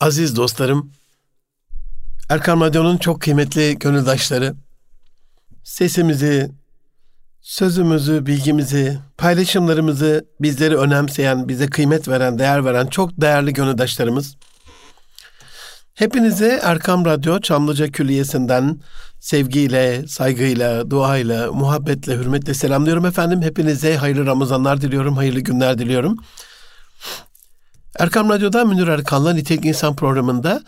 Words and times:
Aziz 0.00 0.36
dostlarım, 0.36 0.92
Erkan 2.28 2.60
Radyo'nun 2.60 2.96
çok 2.96 3.20
kıymetli 3.20 3.78
gönüldaşları, 3.78 4.54
sesimizi, 5.64 6.50
sözümüzü, 7.40 8.26
bilgimizi, 8.26 8.98
paylaşımlarımızı 9.18 10.26
bizleri 10.40 10.76
önemseyen, 10.76 11.48
bize 11.48 11.66
kıymet 11.66 12.08
veren, 12.08 12.38
değer 12.38 12.64
veren 12.64 12.86
çok 12.86 13.20
değerli 13.20 13.52
gönüldaşlarımız. 13.52 14.36
Hepinize 15.94 16.60
Erkam 16.62 17.04
Radyo 17.04 17.40
Çamlıca 17.40 17.86
Külliyesi'nden 17.86 18.80
sevgiyle, 19.18 20.08
saygıyla, 20.08 20.90
duayla, 20.90 21.52
muhabbetle, 21.52 22.16
hürmetle 22.16 22.54
selamlıyorum 22.54 23.06
efendim. 23.06 23.42
Hepinize 23.42 23.96
hayırlı 23.96 24.26
Ramazanlar 24.26 24.80
diliyorum, 24.80 25.16
hayırlı 25.16 25.40
günler 25.40 25.78
diliyorum. 25.78 26.16
Erkam 28.00 28.28
Radyo'da 28.28 28.64
Münir 28.64 28.88
Erkan'la 28.88 29.32
Nitelik 29.32 29.64
İnsan 29.64 29.96
programında 29.96 30.62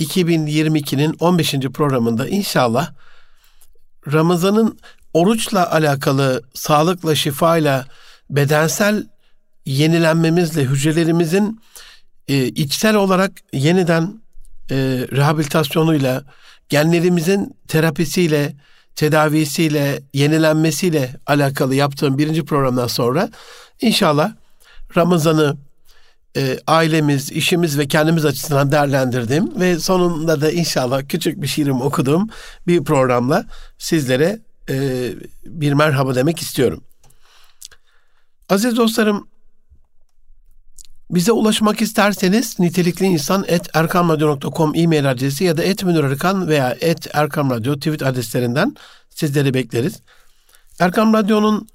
2022'nin 0.00 1.16
15. 1.20 1.52
programında 1.52 2.28
inşallah 2.28 2.92
Ramazan'ın 4.12 4.78
oruçla 5.14 5.72
alakalı 5.72 6.42
sağlıkla, 6.54 7.14
şifayla, 7.14 7.86
bedensel 8.30 9.06
yenilenmemizle, 9.66 10.62
hücrelerimizin 10.62 11.60
e, 12.28 12.46
içsel 12.46 12.94
olarak 12.94 13.32
yeniden 13.52 14.20
e, 14.70 14.76
rehabilitasyonuyla, 15.12 16.24
genlerimizin 16.68 17.56
terapisiyle, 17.68 18.56
tedavisiyle, 18.96 20.02
yenilenmesiyle 20.12 21.16
alakalı 21.26 21.74
yaptığım 21.74 22.18
birinci 22.18 22.44
programdan 22.44 22.86
sonra 22.86 23.30
inşallah 23.80 24.32
Ramazan'ı 24.96 25.66
e, 26.36 26.58
ailemiz, 26.66 27.32
işimiz 27.32 27.78
ve 27.78 27.88
kendimiz 27.88 28.24
açısından 28.24 28.72
değerlendirdim 28.72 29.60
ve 29.60 29.78
sonunda 29.78 30.40
da 30.40 30.50
inşallah 30.50 31.02
küçük 31.08 31.42
bir 31.42 31.46
şiirim 31.46 31.80
okudum 31.80 32.28
bir 32.66 32.84
programla 32.84 33.46
sizlere 33.78 34.40
e, 34.70 35.08
bir 35.44 35.72
merhaba 35.72 36.14
demek 36.14 36.40
istiyorum. 36.40 36.84
Aziz 38.48 38.76
dostlarım, 38.76 39.28
bize 41.10 41.32
ulaşmak 41.32 41.82
isterseniz 41.82 42.58
nitelikli 42.58 43.06
insan 43.06 43.44
et 43.48 43.68
erkamradyo.com 43.74 44.72
e-mail 44.74 45.10
adresi 45.10 45.44
ya 45.44 45.56
da 45.56 45.62
et 45.62 45.82
Erkan 45.82 46.48
veya 46.48 46.76
et 46.80 47.08
Erkam 47.14 47.62
tweet 47.62 48.02
adreslerinden 48.02 48.74
sizleri 49.10 49.54
bekleriz. 49.54 50.00
Erkam 50.80 51.14
Radyo'nun 51.14 51.68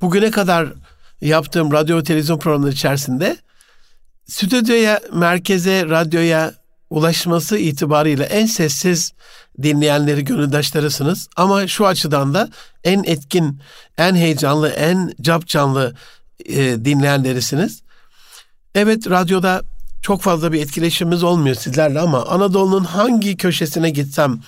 bugüne 0.00 0.30
kadar 0.30 0.72
yaptığım 1.20 1.72
radyo 1.72 2.02
televizyon 2.02 2.38
programları 2.38 2.72
içerisinde 2.72 3.36
stüdyoya, 4.26 5.00
merkeze, 5.12 5.84
radyoya 5.88 6.54
ulaşması 6.90 7.58
itibariyle 7.58 8.24
en 8.24 8.46
sessiz 8.46 9.12
dinleyenleri 9.62 10.24
gönüldaşlarısınız. 10.24 11.28
Ama 11.36 11.66
şu 11.66 11.86
açıdan 11.86 12.34
da 12.34 12.48
en 12.84 13.04
etkin, 13.04 13.60
en 13.98 14.14
heyecanlı, 14.14 14.68
en 14.68 15.14
cap 15.20 15.46
canlı 15.46 15.94
e, 16.46 16.56
dinleyenlerisiniz. 16.84 17.82
Evet 18.74 19.10
radyoda 19.10 19.62
çok 20.02 20.22
fazla 20.22 20.52
bir 20.52 20.62
etkileşimimiz 20.62 21.22
olmuyor 21.22 21.56
sizlerle 21.56 22.00
ama 22.00 22.24
Anadolu'nun 22.24 22.84
hangi 22.84 23.36
köşesine 23.36 23.90
gitsem, 23.90 24.40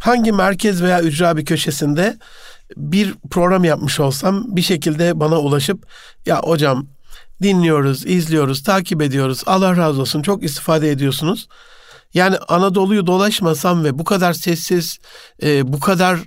hangi 0.00 0.32
merkez 0.32 0.82
veya 0.82 1.02
ücra 1.02 1.36
bir 1.36 1.44
köşesinde 1.44 2.18
bir 2.76 3.14
program 3.30 3.64
yapmış 3.64 4.00
olsam 4.00 4.56
bir 4.56 4.62
şekilde 4.62 5.20
bana 5.20 5.38
ulaşıp 5.38 5.86
ya 6.26 6.40
hocam 6.40 6.86
dinliyoruz, 7.42 8.06
izliyoruz, 8.06 8.62
takip 8.62 9.02
ediyoruz. 9.02 9.42
Allah 9.46 9.76
razı 9.76 10.00
olsun 10.00 10.22
çok 10.22 10.42
istifade 10.42 10.90
ediyorsunuz. 10.90 11.48
Yani 12.14 12.36
Anadolu'yu 12.48 13.06
dolaşmasam 13.06 13.84
ve 13.84 13.98
bu 13.98 14.04
kadar 14.04 14.32
sessiz, 14.32 14.98
e, 15.42 15.72
bu 15.72 15.80
kadar 15.80 16.18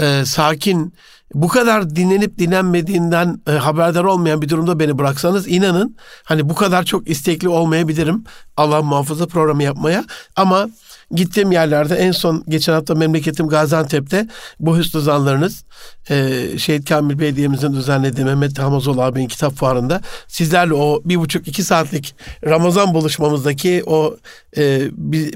e, 0.00 0.24
sakin, 0.24 0.94
bu 1.34 1.48
kadar 1.48 1.96
dinlenip 1.96 2.38
dinlenmediğinden 2.38 3.40
e, 3.46 3.52
haberdar 3.52 4.04
olmayan 4.04 4.42
bir 4.42 4.48
durumda 4.48 4.78
beni 4.78 4.98
bıraksanız 4.98 5.48
inanın 5.48 5.96
hani 6.24 6.48
bu 6.48 6.54
kadar 6.54 6.84
çok 6.84 7.08
istekli 7.08 7.48
olmayabilirim 7.48 8.24
Allah 8.56 8.82
muhafaza 8.82 9.26
programı 9.26 9.62
yapmaya 9.62 10.04
ama 10.36 10.68
Gittiğim 11.12 11.52
yerlerde 11.52 11.96
en 11.96 12.12
son 12.12 12.44
geçen 12.48 12.72
hafta 12.72 12.94
memleketim 12.94 13.48
Gaziantep'te 13.48 14.28
bu 14.60 14.78
hüsnü 14.78 15.00
zanlarınız 15.00 15.64
e, 16.10 16.44
Şehit 16.58 16.88
Kamil 16.88 17.18
Belediye'mizin 17.18 17.72
düzenlediği 17.72 18.24
Mehmet 18.24 18.58
Hamazoğlu 18.58 19.02
abinin 19.02 19.28
kitap 19.28 19.54
fuarında 19.54 20.00
sizlerle 20.28 20.74
o 20.74 21.02
bir 21.04 21.16
buçuk 21.16 21.48
iki 21.48 21.62
saatlik 21.62 22.14
Ramazan 22.44 22.94
buluşmamızdaki 22.94 23.82
o 23.86 24.16
e, 24.56 24.90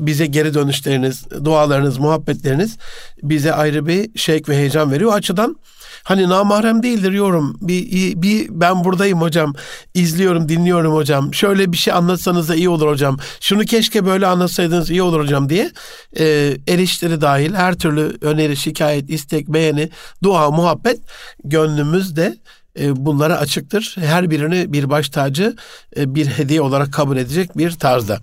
bize 0.06 0.26
geri 0.26 0.54
dönüşleriniz, 0.54 1.24
dualarınız, 1.44 1.98
muhabbetleriniz 1.98 2.76
bize 3.22 3.52
ayrı 3.52 3.86
bir 3.86 4.18
şevk 4.18 4.48
ve 4.48 4.56
heyecan 4.56 4.92
veriyor. 4.92 5.10
O 5.10 5.14
açıdan 5.14 5.56
Hani 6.06 6.28
namahrem 6.28 6.82
değildir 6.82 7.12
yorum. 7.12 7.56
Bir, 7.60 8.22
bir 8.22 8.48
ben 8.50 8.84
buradayım 8.84 9.20
hocam. 9.20 9.54
İzliyorum, 9.94 10.48
dinliyorum 10.48 10.94
hocam. 10.94 11.34
Şöyle 11.34 11.72
bir 11.72 11.76
şey 11.76 11.92
anlatsanız 11.92 12.48
da 12.48 12.54
iyi 12.54 12.68
olur 12.68 12.88
hocam. 12.88 13.18
Şunu 13.40 13.64
keşke 13.64 14.06
böyle 14.06 14.26
anlatsaydınız 14.26 14.90
iyi 14.90 15.02
olur 15.02 15.20
hocam 15.20 15.48
diye 15.48 15.70
e, 16.18 16.56
eleştiri 16.66 17.20
dahil 17.20 17.54
her 17.54 17.74
türlü 17.74 18.18
öneri, 18.20 18.56
şikayet, 18.56 19.10
istek, 19.10 19.48
beğeni, 19.48 19.90
dua, 20.22 20.50
muhabbet 20.50 21.00
gönlümüzde 21.44 22.36
e, 22.80 23.06
bunlara 23.06 23.38
açıktır. 23.38 23.96
Her 23.98 24.30
birini 24.30 24.72
bir 24.72 24.90
baş 24.90 25.08
tacı 25.08 25.56
e, 25.96 26.14
bir 26.14 26.26
hediye 26.26 26.60
olarak 26.60 26.92
kabul 26.92 27.16
edecek 27.16 27.58
bir 27.58 27.70
tarzda. 27.70 28.18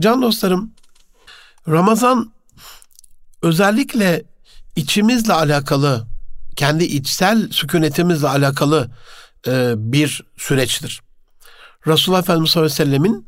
Can 0.00 0.22
dostlarım 0.22 0.72
Ramazan 1.68 2.32
özellikle 3.42 4.22
içimizle 4.76 5.32
alakalı 5.32 6.11
kendi 6.56 6.84
içsel 6.84 7.50
sükunetimizle 7.50 8.28
alakalı 8.28 8.90
e, 9.46 9.74
bir 9.76 10.22
süreçtir. 10.36 11.00
Resulullah 11.86 12.22
Efendimiz 12.22 12.50
sallallahu 12.50 12.72
aleyhi 12.72 12.90
ve 12.90 12.90
sellemin 12.90 13.26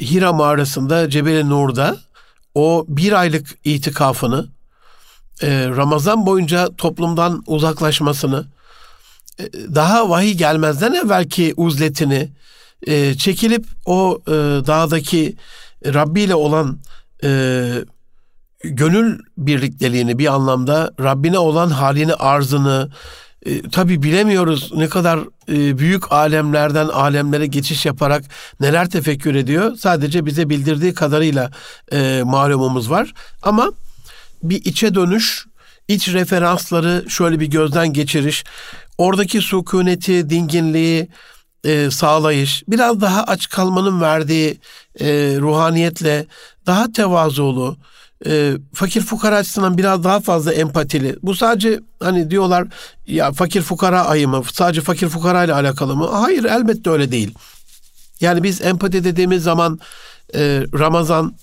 Hira 0.00 0.32
mağarasında 0.32 1.10
Cebel-i 1.10 1.48
Nur'da 1.48 1.98
o 2.54 2.84
bir 2.88 3.12
aylık 3.12 3.58
itikafını 3.64 4.48
e, 5.42 5.68
Ramazan 5.68 6.26
boyunca 6.26 6.68
toplumdan 6.76 7.42
uzaklaşmasını 7.46 8.46
e, 9.38 9.44
daha 9.74 10.08
vahiy 10.10 10.34
gelmezden 10.34 10.92
evvelki 10.92 11.54
uzletini 11.56 12.30
e, 12.86 13.14
çekilip 13.14 13.66
o 13.86 14.20
e, 14.26 14.32
dağdaki 14.66 15.36
Rabbi 15.86 16.20
ile 16.20 16.34
olan 16.34 16.78
e, 17.24 17.70
gönül 18.64 19.18
birlikteliğini 19.38 20.18
bir 20.18 20.34
anlamda 20.34 20.90
Rabbine 21.00 21.38
olan 21.38 21.70
halini 21.70 22.14
arzını 22.14 22.90
e, 23.46 23.62
tabi 23.62 24.02
bilemiyoruz 24.02 24.72
ne 24.74 24.88
kadar 24.88 25.18
e, 25.48 25.78
büyük 25.78 26.12
alemlerden 26.12 26.88
alemlere 26.88 27.46
geçiş 27.46 27.86
yaparak 27.86 28.24
neler 28.60 28.90
tefekkür 28.90 29.34
ediyor. 29.34 29.76
Sadece 29.76 30.26
bize 30.26 30.48
bildirdiği 30.48 30.94
kadarıyla 30.94 31.50
e, 31.92 32.22
malumumuz 32.24 32.90
var. 32.90 33.12
Ama 33.42 33.72
bir 34.42 34.64
içe 34.64 34.94
dönüş, 34.94 35.46
iç 35.88 36.08
referansları 36.08 37.04
şöyle 37.08 37.40
bir 37.40 37.46
gözden 37.46 37.92
geçiriş, 37.92 38.44
oradaki 38.98 39.40
sükuneti, 39.40 40.30
dinginliği 40.30 41.08
e, 41.64 41.90
sağlayış, 41.90 42.62
biraz 42.68 43.00
daha 43.00 43.24
aç 43.24 43.48
kalmanın 43.48 44.00
verdiği 44.00 44.60
e, 45.00 45.06
ruhaniyetle 45.38 46.26
daha 46.66 46.92
tevazulu, 46.92 47.76
e, 48.26 48.54
fakir 48.74 49.00
fukara 49.00 49.36
açısından 49.36 49.78
biraz 49.78 50.04
daha 50.04 50.20
fazla 50.20 50.52
empatili. 50.52 51.16
Bu 51.22 51.34
sadece 51.34 51.80
hani 52.00 52.30
diyorlar 52.30 52.68
ya 53.06 53.32
fakir 53.32 53.62
fukara 53.62 54.04
ayı 54.04 54.28
mı? 54.28 54.42
Sadece 54.52 54.80
fakir 54.80 55.08
fukara 55.08 55.44
ile 55.44 55.54
alakalı 55.54 55.96
mı? 55.96 56.08
Hayır 56.12 56.44
elbette 56.44 56.90
öyle 56.90 57.12
değil. 57.12 57.34
Yani 58.20 58.42
biz 58.42 58.60
empati 58.62 59.04
dediğimiz 59.04 59.42
zaman 59.42 59.80
e, 60.34 60.64
Ramazan 60.78 61.36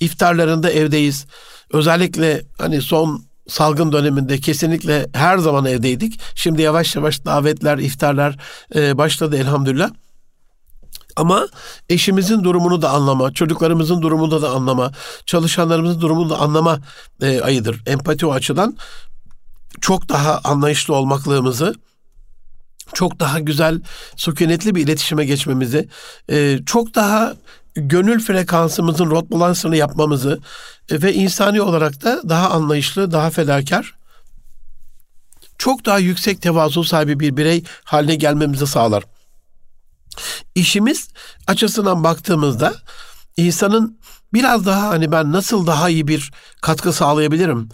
iftarlarında 0.00 0.70
evdeyiz. 0.70 1.26
Özellikle 1.72 2.42
hani 2.58 2.82
son 2.82 3.24
salgın 3.48 3.92
döneminde 3.92 4.38
kesinlikle 4.38 5.06
her 5.12 5.38
zaman 5.38 5.64
evdeydik. 5.64 6.20
Şimdi 6.34 6.62
yavaş 6.62 6.96
yavaş 6.96 7.24
davetler, 7.24 7.78
iftarlar 7.78 8.36
e, 8.74 8.98
başladı 8.98 9.36
elhamdülillah. 9.36 9.90
Ama 11.16 11.48
eşimizin 11.88 12.44
durumunu 12.44 12.82
da 12.82 12.90
anlama, 12.90 13.32
çocuklarımızın 13.32 14.02
durumunu 14.02 14.42
da 14.42 14.50
anlama, 14.50 14.92
çalışanlarımızın 15.26 16.00
durumunu 16.00 16.30
da 16.30 16.38
anlama 16.38 16.78
e, 17.22 17.40
ayıdır. 17.40 17.82
Empati 17.86 18.26
o 18.26 18.32
açıdan 18.32 18.76
çok 19.80 20.08
daha 20.08 20.40
anlayışlı 20.44 20.94
olmaklığımızı, 20.94 21.74
çok 22.94 23.20
daha 23.20 23.40
güzel, 23.40 23.80
sükunetli 24.16 24.74
bir 24.74 24.84
iletişime 24.84 25.24
geçmemizi, 25.24 25.88
e, 26.30 26.58
çok 26.66 26.94
daha 26.94 27.34
gönül 27.74 28.20
frekansımızın 28.20 29.10
rot 29.10 29.30
balansını 29.30 29.76
yapmamızı 29.76 30.40
e, 30.90 31.02
ve 31.02 31.14
insani 31.14 31.62
olarak 31.62 32.04
da 32.04 32.28
daha 32.28 32.50
anlayışlı, 32.50 33.12
daha 33.12 33.30
fedakar, 33.30 33.94
çok 35.58 35.86
daha 35.86 35.98
yüksek 35.98 36.42
tevazu 36.42 36.84
sahibi 36.84 37.20
bir 37.20 37.36
birey 37.36 37.64
haline 37.84 38.14
gelmemizi 38.14 38.66
sağlar. 38.66 39.04
İşimiz 40.54 41.08
açısından 41.46 42.04
baktığımızda 42.04 42.74
insanın 43.36 43.98
biraz 44.32 44.66
daha 44.66 44.88
hani 44.88 45.12
ben 45.12 45.32
nasıl 45.32 45.66
daha 45.66 45.90
iyi 45.90 46.08
bir 46.08 46.30
katkı 46.62 46.92
sağlayabilirim? 46.92 47.68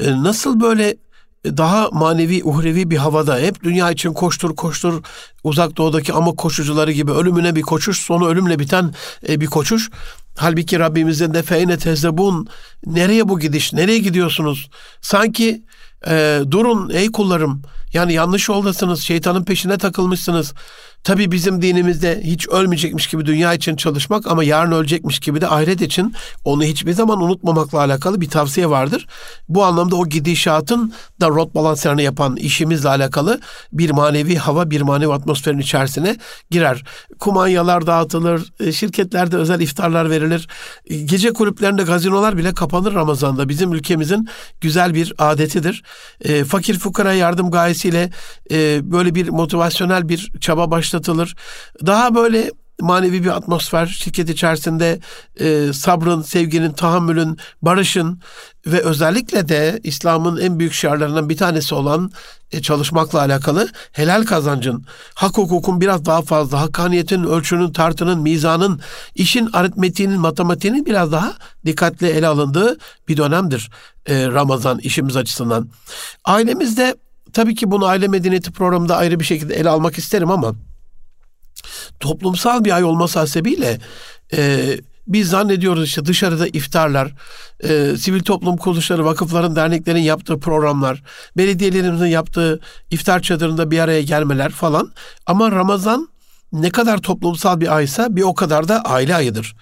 E, 0.00 0.22
nasıl 0.22 0.60
böyle 0.60 0.96
daha 1.44 1.88
manevi, 1.92 2.44
uhrevi 2.44 2.90
bir 2.90 2.96
havada 2.96 3.38
hep 3.38 3.62
dünya 3.62 3.90
için 3.90 4.12
koştur 4.12 4.56
koştur 4.56 5.02
uzak 5.44 5.76
doğudaki 5.76 6.12
ama 6.12 6.32
koşucuları 6.32 6.92
gibi 6.92 7.12
ölümüne 7.12 7.56
bir 7.56 7.62
koşuş 7.62 8.00
sonu 8.00 8.28
ölümle 8.28 8.58
biten 8.58 8.94
e, 9.28 9.40
bir 9.40 9.46
koşuş. 9.46 9.90
Halbuki 10.36 10.78
Rabbimizin 10.78 11.34
de 11.34 11.42
feyne 11.42 11.78
tezebun 11.78 12.48
nereye 12.86 13.28
bu 13.28 13.40
gidiş 13.40 13.72
nereye 13.72 13.98
gidiyorsunuz? 13.98 14.70
Sanki 15.00 15.64
e, 16.06 16.40
durun 16.50 16.90
ey 16.90 17.12
kullarım 17.12 17.62
yani 17.92 18.12
yanlış 18.12 18.48
yoldasınız 18.48 19.00
şeytanın 19.00 19.44
peşine 19.44 19.78
takılmışsınız. 19.78 20.54
Tabii 21.04 21.32
bizim 21.32 21.62
dinimizde 21.62 22.20
hiç 22.24 22.48
ölmeyecekmiş 22.48 23.06
gibi 23.06 23.26
dünya 23.26 23.54
için 23.54 23.76
çalışmak 23.76 24.26
ama 24.26 24.44
yarın 24.44 24.72
ölecekmiş 24.72 25.18
gibi 25.18 25.40
de 25.40 25.48
ahiret 25.48 25.80
için 25.82 26.14
onu 26.44 26.64
hiçbir 26.64 26.92
zaman 26.92 27.22
unutmamakla 27.22 27.78
alakalı 27.78 28.20
bir 28.20 28.28
tavsiye 28.28 28.70
vardır. 28.70 29.06
Bu 29.48 29.64
anlamda 29.64 29.96
o 29.96 30.06
gidişatın 30.06 30.92
da 31.20 31.28
rot 31.28 31.54
balanslarını 31.54 32.02
yapan 32.02 32.36
işimizle 32.36 32.88
alakalı 32.88 33.40
bir 33.72 33.90
manevi 33.90 34.36
hava, 34.36 34.70
bir 34.70 34.80
manevi 34.80 35.12
atmosferin 35.12 35.58
içerisine 35.58 36.16
girer. 36.50 36.84
Kumanyalar 37.18 37.86
dağıtılır, 37.86 38.52
e, 38.60 38.72
şirketlerde 38.72 39.36
özel 39.36 39.60
iftarlar 39.60 40.10
verilir. 40.10 40.48
E, 40.86 40.96
gece 40.96 41.32
kulüplerinde 41.32 41.82
gazinolar 41.82 42.36
bile 42.36 42.54
kapanır 42.54 42.94
Ramazan'da. 42.94 43.48
Bizim 43.48 43.72
ülkemizin 43.72 44.28
güzel 44.60 44.94
bir 44.94 45.12
adetidir. 45.18 45.82
E, 46.20 46.44
fakir 46.44 46.78
fukara 46.78 47.12
yardım 47.12 47.50
gayesiyle 47.50 48.10
böyle 48.82 49.14
bir 49.14 49.28
motivasyonel 49.28 50.08
bir 50.08 50.32
çaba 50.40 50.70
başlar 50.70 50.93
başlatılır. 50.94 51.36
Daha 51.86 52.14
böyle 52.14 52.50
manevi 52.80 53.24
bir 53.24 53.36
atmosfer 53.36 53.86
şirket 53.86 54.30
içerisinde 54.30 55.00
e, 55.40 55.72
sabrın, 55.72 56.22
sevginin, 56.22 56.72
tahammülün, 56.72 57.38
barışın 57.62 58.20
ve 58.66 58.80
özellikle 58.80 59.48
de 59.48 59.80
İslam'ın 59.84 60.40
en 60.40 60.58
büyük 60.58 60.72
şiarlarından 60.72 61.28
bir 61.28 61.36
tanesi 61.36 61.74
olan 61.74 62.10
e, 62.52 62.62
çalışmakla 62.62 63.18
alakalı 63.18 63.68
helal 63.92 64.24
kazancın, 64.24 64.84
hak 65.14 65.38
hukukun 65.38 65.80
biraz 65.80 66.04
daha 66.04 66.22
fazla, 66.22 66.60
hakkaniyetin, 66.60 67.24
ölçünün, 67.24 67.72
tartının, 67.72 68.20
mizanın, 68.20 68.80
işin 69.14 69.50
aritmetiğinin, 69.52 70.20
matematiğinin 70.20 70.86
biraz 70.86 71.12
daha 71.12 71.34
dikkatli 71.66 72.06
ele 72.06 72.26
alındığı 72.26 72.78
bir 73.08 73.16
dönemdir 73.16 73.70
e, 74.06 74.26
Ramazan 74.26 74.78
işimiz 74.78 75.16
açısından. 75.16 75.68
Ailemizde 76.24 76.94
tabii 77.32 77.54
ki 77.54 77.70
bunu 77.70 77.86
aile 77.86 78.08
medeniyeti 78.08 78.50
programında 78.52 78.96
ayrı 78.96 79.20
bir 79.20 79.24
şekilde 79.24 79.54
ele 79.54 79.68
almak 79.68 79.98
isterim 79.98 80.30
ama 80.30 80.54
toplumsal 82.00 82.64
bir 82.64 82.76
ay 82.76 82.84
olması 82.84 83.18
hasebiyle 83.18 83.78
e, 84.36 84.76
biz 85.06 85.28
zannediyoruz 85.28 85.84
işte 85.84 86.04
dışarıda 86.04 86.46
iftarlar, 86.46 87.12
e, 87.64 87.96
sivil 87.96 88.20
toplum 88.20 88.56
kuruluşları, 88.56 89.04
vakıfların, 89.04 89.56
derneklerin 89.56 90.02
yaptığı 90.02 90.40
programlar, 90.40 91.02
belediyelerimizin 91.36 92.06
yaptığı 92.06 92.60
iftar 92.90 93.20
çadırında 93.20 93.70
bir 93.70 93.78
araya 93.78 94.02
gelmeler 94.02 94.50
falan. 94.50 94.92
Ama 95.26 95.52
Ramazan 95.52 96.08
ne 96.52 96.70
kadar 96.70 96.98
toplumsal 96.98 97.60
bir 97.60 97.76
aysa 97.76 98.16
bir 98.16 98.22
o 98.22 98.34
kadar 98.34 98.68
da 98.68 98.82
aile 98.82 99.14
ayıdır. 99.14 99.56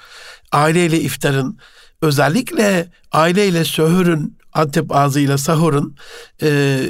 Aileyle 0.52 1.00
iftarın, 1.00 1.58
özellikle 2.02 2.88
aileyle 3.12 3.64
söhürün, 3.64 4.38
Antep 4.54 4.96
ağzıyla 4.96 5.38
sahurun 5.38 5.96
e, 6.42 6.80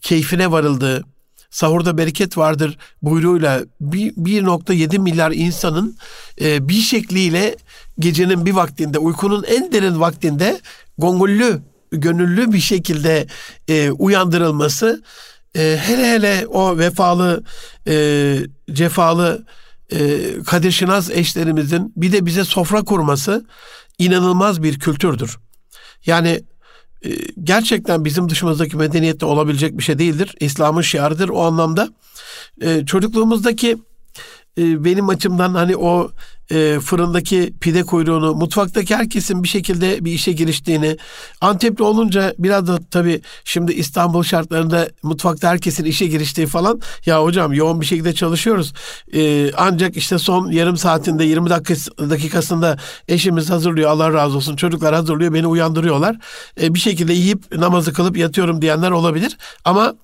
keyfine 0.00 0.50
varıldığı, 0.50 1.04
sahurda 1.52 1.98
bereket 1.98 2.38
vardır 2.38 2.78
buyruğuyla 3.02 3.62
1.7 3.82 4.98
milyar 4.98 5.32
insanın 5.32 5.96
e, 6.40 6.68
bir 6.68 6.80
şekliyle 6.80 7.56
gecenin 7.98 8.46
bir 8.46 8.52
vaktinde 8.52 8.98
uykunun 8.98 9.44
en 9.44 9.72
derin 9.72 10.00
vaktinde 10.00 10.60
gongullü 10.98 11.62
gönüllü 11.92 12.52
bir 12.52 12.60
şekilde 12.60 13.26
e, 13.68 13.90
uyandırılması 13.90 15.02
e, 15.56 15.78
hele 15.82 16.12
hele 16.12 16.46
o 16.46 16.78
vefalı 16.78 17.44
e, 17.86 18.36
cefalı 18.72 19.44
e, 19.92 20.18
Kadir 20.46 20.70
Şinas 20.70 21.10
eşlerimizin 21.10 21.92
bir 21.96 22.12
de 22.12 22.26
bize 22.26 22.44
sofra 22.44 22.82
kurması 22.82 23.46
inanılmaz 23.98 24.62
bir 24.62 24.78
kültürdür. 24.78 25.38
Yani 26.06 26.42
gerçekten 27.42 28.04
bizim 28.04 28.28
dışımızdaki 28.28 28.76
medeniyette 28.76 29.26
olabilecek 29.26 29.78
bir 29.78 29.82
şey 29.82 29.98
değildir. 29.98 30.36
İslam'ın 30.40 30.82
şiarıdır 30.82 31.28
o 31.28 31.42
anlamda. 31.42 31.88
Ee, 32.62 32.86
çocukluğumuzdaki 32.86 33.78
e, 34.58 34.84
benim 34.84 35.08
açımdan 35.08 35.54
hani 35.54 35.76
o 35.76 36.10
e, 36.52 36.80
fırındaki 36.80 37.52
pide 37.60 37.82
kuyruğunu, 37.82 38.34
mutfaktaki 38.34 38.96
herkesin 38.96 39.42
bir 39.42 39.48
şekilde 39.48 40.04
bir 40.04 40.12
işe 40.12 40.32
giriştiğini, 40.32 40.96
Antepli 41.40 41.84
olunca 41.84 42.34
biraz 42.38 42.66
da 42.66 42.78
tabii 42.90 43.20
şimdi 43.44 43.72
İstanbul 43.72 44.22
şartlarında 44.22 44.88
mutfakta 45.02 45.48
herkesin 45.48 45.84
işe 45.84 46.06
giriştiği 46.06 46.46
falan. 46.46 46.80
Ya 47.06 47.22
hocam 47.22 47.52
yoğun 47.52 47.80
bir 47.80 47.86
şekilde 47.86 48.14
çalışıyoruz. 48.14 48.72
E, 49.14 49.52
ancak 49.52 49.96
işte 49.96 50.18
son 50.18 50.50
yarım 50.50 50.76
saatinde 50.76 51.24
20 51.24 51.50
dakikasında 52.10 52.76
eşimiz 53.08 53.50
hazırlıyor 53.50 53.90
Allah 53.90 54.12
razı 54.12 54.36
olsun. 54.36 54.56
Çocuklar 54.56 54.94
hazırlıyor 54.94 55.34
beni 55.34 55.46
uyandırıyorlar. 55.46 56.16
E, 56.60 56.74
bir 56.74 56.78
şekilde 56.78 57.12
yiyip 57.12 57.56
namazı 57.56 57.92
kılıp 57.92 58.16
yatıyorum 58.16 58.62
diyenler 58.62 58.90
olabilir. 58.90 59.36
Ama 59.64 59.94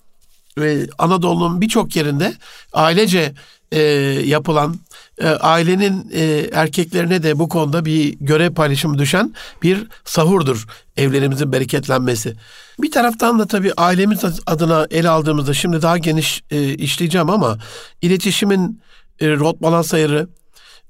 e, 0.61 0.87
Anadolu'nun 0.99 1.61
birçok 1.61 1.97
yerinde 1.97 2.35
ailece 2.73 3.35
e, 3.73 3.81
yapılan 4.25 4.77
e, 5.19 5.29
ailenin 5.29 6.11
e, 6.13 6.49
erkeklerine 6.53 7.23
de 7.23 7.39
bu 7.39 7.49
konuda 7.49 7.85
bir 7.85 8.17
görev 8.21 8.55
paylaşımı 8.55 8.99
düşen 8.99 9.35
bir 9.63 9.87
sahurdur 10.05 10.67
evlerimizin 10.97 11.53
bereketlenmesi. 11.53 12.35
Bir 12.79 12.91
taraftan 12.91 13.39
da 13.39 13.47
tabii 13.47 13.73
ailemiz 13.77 14.25
adına 14.47 14.87
ele 14.91 15.09
aldığımızda 15.09 15.55
şimdi 15.55 15.83
daha 15.83 15.99
geniş 15.99 16.43
e, 16.51 16.75
işleyeceğim 16.75 17.31
ama 17.31 17.59
iletişimin 18.03 18.81
e, 19.21 19.31
rot 19.31 19.63
balans 19.63 19.95
ayarı 19.95 20.29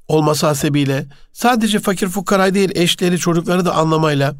olması 0.09 0.47
hasebiyle 0.47 1.07
sadece 1.33 1.79
fakir 1.79 2.09
fukara 2.09 2.55
değil 2.55 2.71
eşleri 2.75 3.19
çocukları 3.19 3.65
da 3.65 3.75
anlamayla 3.75 4.35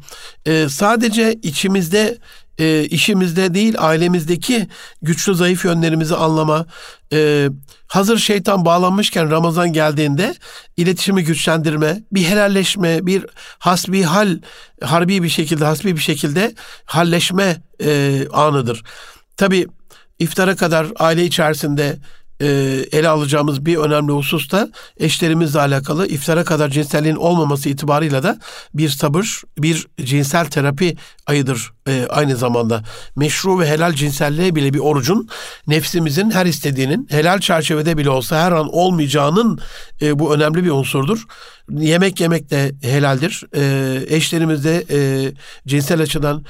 e, 0.45 0.69
sadece 0.69 1.33
içimizde 1.33 2.17
e, 2.59 2.83
işimizde 2.85 3.53
değil 3.53 3.75
ailemizdeki 3.77 4.67
güçlü 5.01 5.35
zayıf 5.35 5.65
yönlerimizi 5.65 6.15
anlama 6.15 6.65
e, 7.13 7.49
hazır 7.87 8.17
şeytan 8.17 8.65
bağlanmışken 8.65 9.31
Ramazan 9.31 9.73
geldiğinde 9.73 10.35
iletişimi 10.77 11.23
güçlendirme, 11.23 12.03
bir 12.11 12.23
helalleşme, 12.23 13.05
bir 13.05 13.25
hasbi 13.59 14.03
hal, 14.03 14.39
harbi 14.83 15.23
bir 15.23 15.29
şekilde, 15.29 15.65
hasbi 15.65 15.95
bir 15.95 16.01
şekilde 16.01 16.53
halleşme 16.85 17.61
e, 17.83 18.23
anıdır. 18.33 18.83
Tabi 19.37 19.67
iftara 20.19 20.55
kadar 20.55 20.87
aile 20.95 21.25
içerisinde 21.25 21.97
e, 22.41 22.47
ele 22.91 23.09
alacağımız 23.09 23.65
bir 23.65 23.77
önemli 23.77 24.11
husus 24.11 24.51
da 24.51 24.69
eşlerimizle 24.97 25.59
alakalı 25.59 26.07
iftara 26.07 26.43
kadar 26.43 26.69
cinselliğin 26.69 27.15
olmaması 27.15 27.69
itibarıyla 27.69 28.23
da 28.23 28.39
bir 28.73 28.89
sabır, 28.89 29.41
bir 29.57 29.87
cinsel 30.03 30.45
terapi 30.45 30.97
ayıdır 31.27 31.71
e, 31.87 32.05
aynı 32.09 32.35
zamanda. 32.35 32.83
Meşru 33.15 33.59
ve 33.59 33.69
helal 33.69 33.93
cinselliğe 33.93 34.55
bile 34.55 34.73
bir 34.73 34.79
orucun 34.79 35.29
nefsimizin 35.67 36.31
her 36.31 36.45
istediğinin 36.45 37.07
helal 37.11 37.39
çerçevede 37.39 37.97
bile 37.97 38.09
olsa 38.09 38.43
her 38.43 38.51
an 38.51 38.73
olmayacağının 38.73 39.59
e, 40.01 40.19
bu 40.19 40.33
önemli 40.33 40.63
bir 40.63 40.71
unsurdur. 40.71 41.23
Yemek 41.69 42.19
yemek 42.19 42.49
de 42.49 42.71
helaldir. 42.81 43.43
E, 43.55 44.15
eşlerimiz 44.15 44.63
de 44.63 44.85
e, 44.91 45.31
cinsel 45.67 46.01
açıdan 46.01 46.45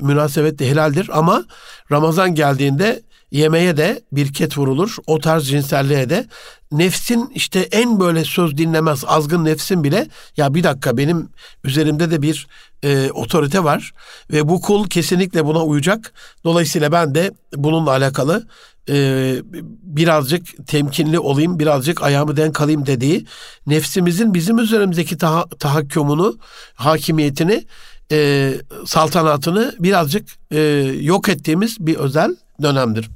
münasebet 0.00 0.58
de 0.58 0.70
helaldir 0.70 1.10
ama 1.12 1.44
Ramazan 1.92 2.34
geldiğinde 2.34 3.02
Yemeğe 3.30 3.76
de 3.76 4.02
bir 4.12 4.32
ket 4.32 4.58
vurulur. 4.58 4.96
O 5.06 5.18
tarz 5.18 5.46
cinselliğe 5.48 6.10
de 6.10 6.26
nefsin 6.72 7.30
işte 7.34 7.60
en 7.60 8.00
böyle 8.00 8.24
söz 8.24 8.56
dinlemez 8.56 9.04
azgın 9.06 9.44
nefsin 9.44 9.84
bile 9.84 10.08
ya 10.36 10.54
bir 10.54 10.62
dakika 10.62 10.96
benim 10.96 11.28
üzerimde 11.64 12.10
de 12.10 12.22
bir 12.22 12.46
e, 12.82 13.10
otorite 13.10 13.64
var 13.64 13.92
ve 14.32 14.48
bu 14.48 14.60
kul 14.60 14.88
kesinlikle 14.88 15.44
buna 15.44 15.64
uyacak. 15.64 16.12
Dolayısıyla 16.44 16.92
ben 16.92 17.14
de 17.14 17.30
bununla 17.56 17.90
alakalı 17.90 18.46
e, 18.88 19.36
birazcık 19.82 20.66
temkinli 20.66 21.18
olayım, 21.18 21.58
birazcık 21.58 22.02
ayağımı 22.02 22.36
denk 22.36 22.60
alayım 22.60 22.86
dediği 22.86 23.26
nefsimizin 23.66 24.34
bizim 24.34 24.58
üzerimizdeki 24.58 25.18
taha, 25.18 25.48
tahakkümünü, 25.48 26.32
hakimiyetini, 26.74 27.64
e, 28.12 28.52
saltanatını 28.86 29.74
birazcık 29.78 30.28
e, 30.50 30.60
yok 31.00 31.28
ettiğimiz 31.28 31.86
bir 31.86 31.96
özel 31.96 32.36
dönemdir. 32.62 33.10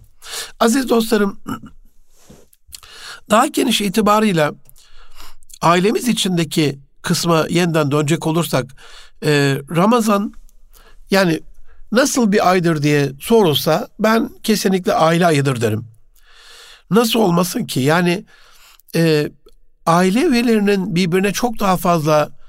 Aziz 0.61 0.89
dostlarım, 0.89 1.41
daha 3.31 3.47
geniş 3.47 3.81
itibarıyla 3.81 4.53
ailemiz 5.61 6.09
içindeki 6.09 6.79
kısma 7.03 7.47
yeniden 7.51 7.91
dönecek 7.91 8.27
olursak, 8.27 8.67
e, 9.25 9.59
Ramazan 9.77 10.33
yani 11.11 11.41
nasıl 11.93 12.33
bir 12.33 12.51
aydır 12.51 12.83
diye 12.83 13.13
sorulsa 13.21 13.89
ben 13.99 14.31
kesinlikle 14.43 14.93
aile 14.93 15.27
ayıdır 15.27 15.61
derim. 15.61 15.85
Nasıl 16.91 17.21
olmasın 17.21 17.65
ki? 17.65 17.81
Yani 17.81 18.25
e, 18.95 19.31
aile 19.87 20.21
üyelerinin 20.21 20.95
birbirine 20.95 21.33
çok 21.33 21.59
daha 21.59 21.77
fazla 21.77 22.42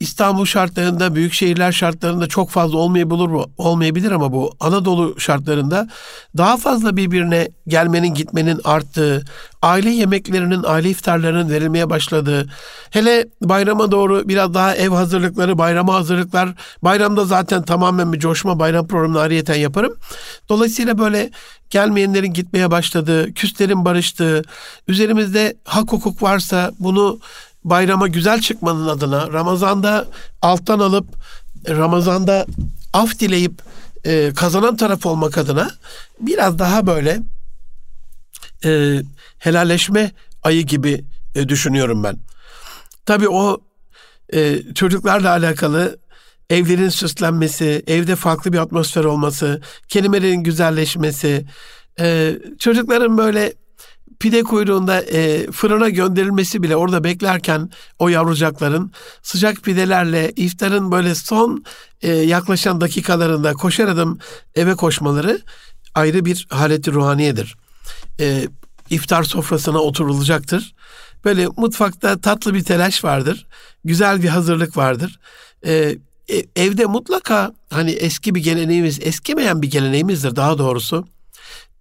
İstanbul 0.00 0.44
şartlarında, 0.44 1.14
büyük 1.14 1.32
şehirler 1.32 1.72
şartlarında 1.72 2.26
çok 2.26 2.50
fazla 2.50 2.78
olmayabilir 2.78 3.30
bu, 3.30 3.46
olmayabilir 3.58 4.10
ama 4.10 4.32
bu 4.32 4.52
Anadolu 4.60 5.20
şartlarında 5.20 5.88
daha 6.36 6.56
fazla 6.56 6.96
birbirine 6.96 7.48
gelmenin 7.68 8.14
gitmenin 8.14 8.60
arttığı, 8.64 9.24
aile 9.62 9.90
yemeklerinin, 9.90 10.62
aile 10.66 10.90
iftarlarının 10.90 11.50
verilmeye 11.50 11.90
başladığı, 11.90 12.48
hele 12.90 13.26
bayrama 13.42 13.90
doğru 13.90 14.28
biraz 14.28 14.54
daha 14.54 14.74
ev 14.74 14.90
hazırlıkları, 14.90 15.58
bayrama 15.58 15.94
hazırlıklar, 15.94 16.48
bayramda 16.82 17.24
zaten 17.24 17.62
tamamen 17.62 18.12
bir 18.12 18.18
coşma 18.18 18.58
bayram 18.58 18.86
programını 18.86 19.20
ariyeten 19.20 19.54
yaparım. 19.54 19.96
Dolayısıyla 20.48 20.98
böyle 20.98 21.30
gelmeyenlerin 21.70 22.32
gitmeye 22.32 22.70
başladığı, 22.70 23.34
küslerin 23.34 23.84
barıştığı, 23.84 24.42
üzerimizde 24.88 25.56
hak 25.64 25.92
hukuk 25.92 26.22
varsa 26.22 26.72
bunu 26.78 27.18
bayrama 27.64 28.08
güzel 28.08 28.40
çıkmanın 28.40 28.88
adına 28.88 29.32
Ramazan'da 29.32 30.08
alttan 30.42 30.78
alıp 30.78 31.06
Ramazan'da 31.68 32.46
af 32.92 33.18
dileyip 33.18 33.62
e, 34.04 34.32
kazanan 34.36 34.76
taraf 34.76 35.06
olmak 35.06 35.38
adına 35.38 35.70
biraz 36.20 36.58
daha 36.58 36.86
böyle 36.86 37.20
e, 38.64 39.02
helalleşme 39.38 40.10
ayı 40.42 40.62
gibi 40.62 41.04
e, 41.34 41.48
düşünüyorum 41.48 42.04
ben. 42.04 42.16
Tabii 43.06 43.28
o 43.28 43.60
e, 44.34 44.58
çocuklarla 44.74 45.30
alakalı 45.30 45.98
evlerin 46.50 46.88
süslenmesi, 46.88 47.82
evde 47.86 48.16
farklı 48.16 48.52
bir 48.52 48.58
atmosfer 48.58 49.04
olması, 49.04 49.62
kelimelerin 49.88 50.42
güzelleşmesi, 50.42 51.44
e, 52.00 52.38
çocukların 52.58 53.18
böyle 53.18 53.52
pide 54.20 54.42
kuyruğunda 54.42 55.00
e, 55.00 55.50
fırına 55.50 55.88
gönderilmesi 55.88 56.62
bile 56.62 56.76
orada 56.76 57.04
beklerken 57.04 57.70
o 57.98 58.08
yavrucakların 58.08 58.92
sıcak 59.22 59.62
pidelerle 59.62 60.32
iftarın 60.36 60.92
böyle 60.92 61.14
son 61.14 61.64
e, 62.02 62.12
yaklaşan 62.12 62.80
dakikalarında 62.80 63.52
koşar 63.52 63.88
adım 63.88 64.18
eve 64.54 64.74
koşmaları 64.74 65.40
ayrı 65.94 66.24
bir 66.24 66.46
haleti 66.50 66.92
ruhaniyedir. 66.92 67.56
E, 68.20 68.48
iftar 68.90 69.22
sofrasına 69.22 69.78
oturulacaktır. 69.78 70.74
Böyle 71.24 71.46
mutfakta 71.56 72.20
tatlı 72.20 72.54
bir 72.54 72.64
telaş 72.64 73.04
vardır. 73.04 73.46
Güzel 73.84 74.22
bir 74.22 74.28
hazırlık 74.28 74.76
vardır. 74.76 75.18
E, 75.66 75.96
e 76.28 76.46
evde 76.56 76.86
mutlaka 76.86 77.52
hani 77.70 77.90
eski 77.90 78.34
bir 78.34 78.42
geleneğimiz, 78.42 78.98
eskimeyen 79.02 79.62
bir 79.62 79.70
geleneğimizdir 79.70 80.36
daha 80.36 80.58
doğrusu 80.58 81.06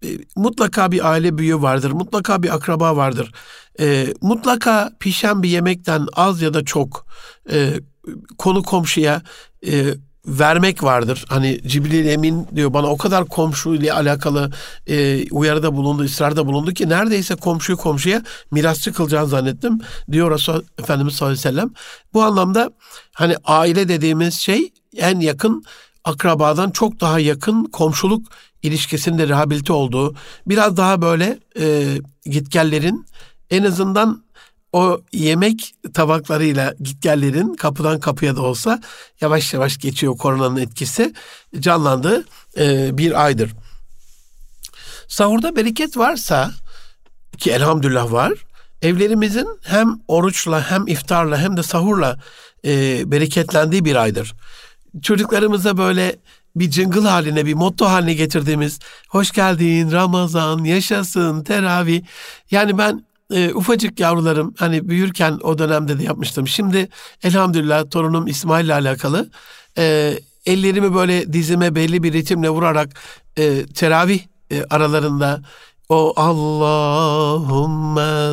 e, 0.03 0.07
mutlaka 0.35 0.91
bir 0.91 1.11
aile 1.11 1.37
büyüğü 1.37 1.61
vardır, 1.61 1.91
mutlaka 1.91 2.43
bir 2.43 2.55
akraba 2.55 2.95
vardır. 2.95 3.31
E, 3.79 4.13
mutlaka 4.21 4.91
pişen 4.99 5.43
bir 5.43 5.49
yemekten 5.49 6.07
az 6.13 6.41
ya 6.41 6.53
da 6.53 6.65
çok 6.65 7.05
e, 7.51 7.73
konu 8.37 8.63
komşuya 8.63 9.21
e, 9.67 9.93
vermek 10.27 10.83
vardır. 10.83 11.25
Hani 11.29 11.61
Cibril 11.67 12.05
Emin 12.05 12.47
diyor 12.55 12.73
bana 12.73 12.87
o 12.87 12.97
kadar 12.97 13.25
komşu 13.25 13.75
ile 13.75 13.93
alakalı 13.93 14.51
e, 14.87 15.25
uyarıda 15.31 15.75
bulundu, 15.75 16.03
ısrarda 16.03 16.47
bulundu 16.47 16.73
ki 16.73 16.89
neredeyse 16.89 17.35
komşuyu 17.35 17.77
komşuya 17.77 18.23
mirasçı 18.51 18.93
kılacağını 18.93 19.27
zannettim 19.27 19.79
diyor 20.11 20.31
Resul 20.31 20.61
Efendimiz 20.79 21.15
sallallahu 21.15 21.39
aleyhi 21.39 21.47
ve 21.47 21.51
sellem. 21.51 21.69
Bu 22.13 22.23
anlamda 22.23 22.71
hani 23.13 23.35
aile 23.45 23.87
dediğimiz 23.87 24.33
şey 24.33 24.73
en 24.97 25.19
yakın 25.19 25.63
akrabadan 26.03 26.71
çok 26.71 27.01
daha 27.01 27.19
yakın 27.19 27.65
komşuluk 27.65 28.27
ilişkisinde 28.63 29.27
rehabilite 29.27 29.73
olduğu, 29.73 30.15
biraz 30.47 30.77
daha 30.77 31.01
böyle 31.01 31.39
e, 31.59 31.97
gitgellerin 32.25 33.05
en 33.49 33.63
azından 33.63 34.23
o 34.73 35.01
yemek 35.13 35.75
tabaklarıyla 35.93 36.73
gitgellerin 36.79 37.53
kapıdan 37.53 37.99
kapıya 37.99 38.35
da 38.35 38.41
olsa 38.41 38.81
yavaş 39.21 39.53
yavaş 39.53 39.77
geçiyor 39.77 40.17
koronanın 40.17 40.57
etkisi 40.57 41.13
canlandığı 41.59 42.25
e, 42.57 42.97
bir 42.97 43.23
aydır. 43.25 43.51
Sahurda 45.07 45.55
bereket 45.55 45.97
varsa 45.97 46.51
ki 47.37 47.51
elhamdülillah 47.51 48.11
var. 48.11 48.33
Evlerimizin 48.81 49.47
hem 49.63 49.99
oruçla 50.07 50.71
hem 50.71 50.87
iftarla 50.87 51.37
hem 51.37 51.57
de 51.57 51.63
sahurla 51.63 52.19
e, 52.65 53.03
bereketlendiği 53.11 53.85
bir 53.85 53.95
aydır. 53.95 54.33
Çocuklarımıza 55.01 55.77
böyle 55.77 56.15
bir 56.55 56.69
cıngıl 56.69 57.05
haline, 57.05 57.45
bir 57.45 57.53
motto 57.53 57.85
haline 57.85 58.13
getirdiğimiz 58.13 58.79
hoş 59.09 59.31
geldin 59.31 59.91
Ramazan, 59.91 60.63
yaşasın, 60.63 61.43
teravih. 61.43 62.01
Yani 62.51 62.77
ben 62.77 63.05
e, 63.33 63.53
ufacık 63.53 63.99
yavrularım 63.99 64.53
hani 64.57 64.89
büyürken 64.89 65.39
o 65.43 65.57
dönemde 65.57 65.99
de 65.99 66.03
yapmıştım. 66.03 66.47
Şimdi 66.47 66.89
elhamdülillah 67.23 67.89
torunum 67.89 68.27
İsmail 68.27 68.65
ile 68.65 68.73
alakalı 68.73 69.29
e, 69.77 70.13
ellerimi 70.45 70.95
böyle 70.95 71.33
dizime 71.33 71.75
belli 71.75 72.03
bir 72.03 72.13
ritimle 72.13 72.49
vurarak 72.49 72.89
e, 73.37 73.65
teravih 73.65 74.19
e, 74.51 74.63
aralarında 74.69 75.41
o 75.89 76.13
Allahümme 76.15 77.65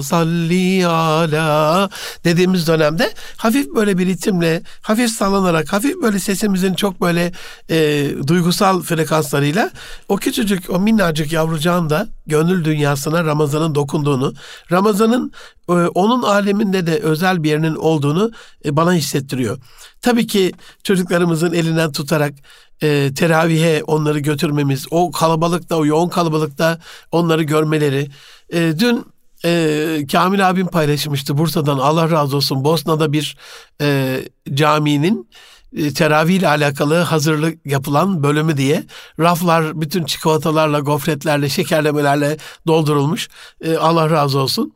salli 0.02 0.87
ala 0.87 1.90
dediğimiz 2.25 2.66
dönemde 2.66 3.12
hafif 3.37 3.75
böyle 3.75 3.99
bir 3.99 4.07
ritimle, 4.07 4.62
hafif 4.83 5.11
sallanarak, 5.11 5.73
hafif 5.73 6.02
böyle 6.02 6.19
sesimizin 6.19 6.75
çok 6.75 7.00
böyle 7.00 7.33
e, 7.71 8.11
duygusal 8.26 8.83
frekanslarıyla 8.83 9.71
o 10.09 10.16
küçücük, 10.16 10.71
o 10.71 10.80
minnacık 10.80 11.33
yavrucağın 11.33 11.90
da 11.90 12.09
gönül 12.26 12.64
dünyasına 12.64 13.25
Ramazan'ın 13.25 13.75
dokunduğunu, 13.75 14.35
Ramazan'ın 14.73 15.33
e, 15.69 15.73
onun 15.73 16.23
aleminde 16.23 16.87
de 16.87 16.99
özel 16.99 17.42
bir 17.42 17.49
yerinin 17.50 17.75
olduğunu 17.75 18.30
e, 18.64 18.76
bana 18.76 18.92
hissettiriyor. 18.92 19.59
Tabii 20.02 20.26
ki 20.26 20.52
çocuklarımızın 20.85 21.52
elinden 21.52 21.92
tutarak 21.92 22.35
e, 22.83 23.15
teravihe 23.15 23.83
onları 23.87 24.19
götürmemiz, 24.19 24.87
o 24.91 25.11
kalabalıkta, 25.11 25.77
o 25.77 25.87
yoğun 25.87 26.09
kalabalıkta 26.09 26.79
onları 27.13 27.43
görmeleri. 27.43 28.09
E, 28.53 28.73
dün 28.79 29.07
e, 29.45 30.07
Kamil 30.13 30.51
abim 30.51 30.67
paylaşmıştı 30.67 31.39
Bursa'dan 31.39 31.79
Allah 31.79 32.11
razı 32.11 32.37
olsun 32.37 32.65
Bosna'da 32.65 33.13
bir 33.13 33.37
e, 33.81 34.19
caminin 34.55 35.29
e, 35.77 35.93
teravih 35.95 36.35
ile 36.35 36.49
alakalı 36.49 36.97
hazırlık 36.97 37.67
yapılan 37.67 38.23
bölümü 38.23 38.57
diye 38.57 38.85
raflar 39.19 39.81
bütün 39.81 40.05
çikolatalarla, 40.05 40.81
gofretlerle, 40.81 41.49
şekerlemelerle 41.49 42.37
doldurulmuş. 42.67 43.29
E, 43.61 43.77
Allah 43.77 44.11
razı 44.11 44.39
olsun. 44.39 44.75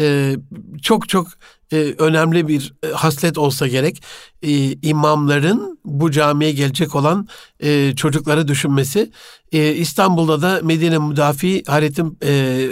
E, 0.00 0.36
çok 0.82 1.08
çok 1.08 1.28
e, 1.72 1.94
önemli 1.98 2.48
bir 2.48 2.74
e, 2.82 2.88
haslet 2.88 3.38
olsa 3.38 3.68
gerek 3.68 4.02
e, 4.42 4.72
imamların 4.72 5.78
bu 5.84 6.10
camiye 6.10 6.52
gelecek 6.52 6.94
olan 6.94 7.28
e, 7.60 7.96
çocukları 7.96 8.48
düşünmesi. 8.48 9.10
E, 9.52 9.72
İstanbul'da 9.74 10.42
da 10.42 10.60
Medine 10.62 10.98
Müdafi 10.98 11.62
Harettin 11.66 12.18
e, 12.24 12.68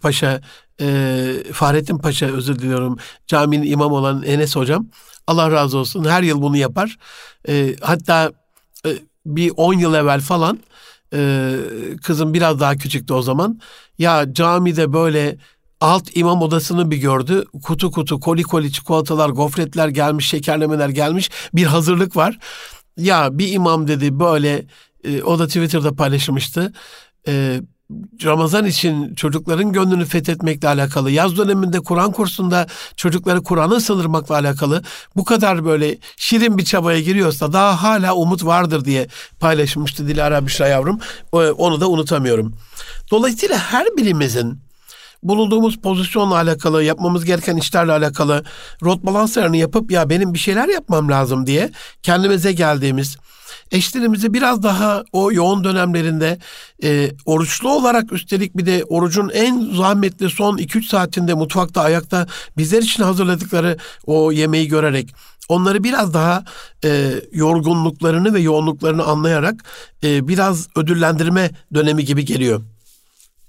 Paşa, 0.00 0.40
e, 0.80 1.36
Fahrettin 1.52 1.98
Paşa 1.98 2.26
özür 2.26 2.58
diliyorum 2.58 2.98
caminin 3.26 3.70
imam 3.70 3.92
olan 3.92 4.22
Enes 4.22 4.56
Hocam. 4.56 4.86
Allah 5.26 5.50
razı 5.50 5.78
olsun 5.78 6.04
her 6.04 6.22
yıl 6.22 6.42
bunu 6.42 6.56
yapar. 6.56 6.98
E, 7.48 7.76
hatta 7.80 8.32
e, 8.86 8.90
bir 9.26 9.52
10 9.56 9.74
yıl 9.74 9.94
evvel 9.94 10.20
falan 10.20 10.58
e, 11.14 11.50
kızım 12.02 12.34
biraz 12.34 12.60
daha 12.60 12.76
küçüktü 12.76 13.14
o 13.14 13.22
zaman. 13.22 13.60
Ya 13.98 14.32
camide 14.32 14.92
böyle 14.92 15.36
alt 15.84 16.16
imam 16.16 16.42
odasını 16.42 16.90
bir 16.90 16.96
gördü. 16.96 17.44
Kutu 17.62 17.90
kutu 17.90 18.20
koli 18.20 18.42
koli 18.42 18.72
çikolatalar, 18.72 19.28
gofretler 19.30 19.88
gelmiş, 19.88 20.28
şekerlemeler 20.28 20.88
gelmiş. 20.88 21.30
Bir 21.54 21.64
hazırlık 21.64 22.16
var. 22.16 22.38
Ya 22.96 23.38
bir 23.38 23.52
imam 23.52 23.88
dedi 23.88 24.20
böyle 24.20 24.66
e, 25.04 25.22
o 25.22 25.38
da 25.38 25.46
Twitter'da 25.46 25.94
paylaşmıştı. 25.94 26.72
E, 27.28 27.60
Ramazan 28.24 28.66
için 28.66 29.14
çocukların 29.14 29.72
gönlünü 29.72 30.04
fethetmekle 30.04 30.68
alakalı, 30.68 31.10
yaz 31.10 31.36
döneminde 31.36 31.80
Kur'an 31.80 32.12
kursunda 32.12 32.66
çocukları 32.96 33.42
Kur'an'a 33.42 33.80
sınırmakla 33.80 34.34
alakalı 34.34 34.82
bu 35.16 35.24
kadar 35.24 35.64
böyle 35.64 35.98
şirin 36.16 36.58
bir 36.58 36.64
çabaya 36.64 37.00
giriyorsa 37.00 37.52
daha 37.52 37.82
hala 37.82 38.14
umut 38.14 38.44
vardır 38.44 38.84
diye 38.84 39.08
paylaşmıştı 39.40 40.08
Dilara 40.08 40.46
Büşra 40.46 40.68
yavrum. 40.68 40.98
Onu 41.32 41.80
da 41.80 41.90
unutamıyorum. 41.90 42.54
Dolayısıyla 43.10 43.58
her 43.58 43.86
birimizin 43.96 44.64
bulunduğumuz 45.24 45.76
pozisyonla 45.76 46.34
alakalı, 46.34 46.84
yapmamız 46.84 47.24
gereken 47.24 47.56
işlerle 47.56 47.92
alakalı 47.92 48.44
rot 48.82 49.02
balanslarını 49.02 49.56
yapıp 49.56 49.90
ya 49.90 50.10
benim 50.10 50.34
bir 50.34 50.38
şeyler 50.38 50.68
yapmam 50.68 51.10
lazım 51.10 51.46
diye 51.46 51.70
kendimize 52.02 52.52
geldiğimiz, 52.52 53.16
eşlerimizi 53.72 54.34
biraz 54.34 54.62
daha 54.62 55.04
o 55.12 55.32
yoğun 55.32 55.64
dönemlerinde 55.64 56.38
e, 56.82 57.10
oruçlu 57.26 57.70
olarak 57.70 58.12
üstelik 58.12 58.56
bir 58.56 58.66
de 58.66 58.84
orucun 58.88 59.30
en 59.34 59.74
zahmetli 59.74 60.30
son 60.30 60.58
2-3 60.58 60.88
saatinde 60.88 61.34
mutfakta 61.34 61.80
ayakta 61.80 62.26
bizler 62.56 62.82
için 62.82 63.02
hazırladıkları 63.02 63.76
o 64.06 64.32
yemeği 64.32 64.68
görerek 64.68 65.14
onları 65.48 65.84
biraz 65.84 66.14
daha 66.14 66.44
e, 66.84 67.10
yorgunluklarını 67.32 68.34
ve 68.34 68.40
yoğunluklarını 68.40 69.04
anlayarak 69.04 69.64
e, 70.04 70.28
biraz 70.28 70.68
ödüllendirme 70.76 71.50
dönemi 71.74 72.04
gibi 72.04 72.24
geliyor 72.24 72.62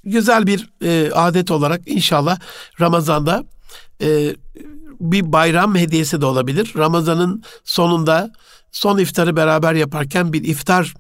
güzel 0.05 0.47
bir 0.47 0.69
e, 0.81 1.12
adet 1.12 1.51
olarak 1.51 1.81
inşallah 1.85 2.39
Ramazan'da 2.81 3.43
e, 4.01 4.35
bir 5.00 5.31
bayram 5.31 5.75
hediyesi 5.75 6.21
de 6.21 6.25
olabilir. 6.25 6.74
Ramazanın 6.77 7.43
sonunda 7.63 8.31
son 8.71 8.97
iftarı 8.97 9.35
beraber 9.35 9.74
yaparken 9.74 10.33
bir 10.33 10.43
iftar 10.43 10.93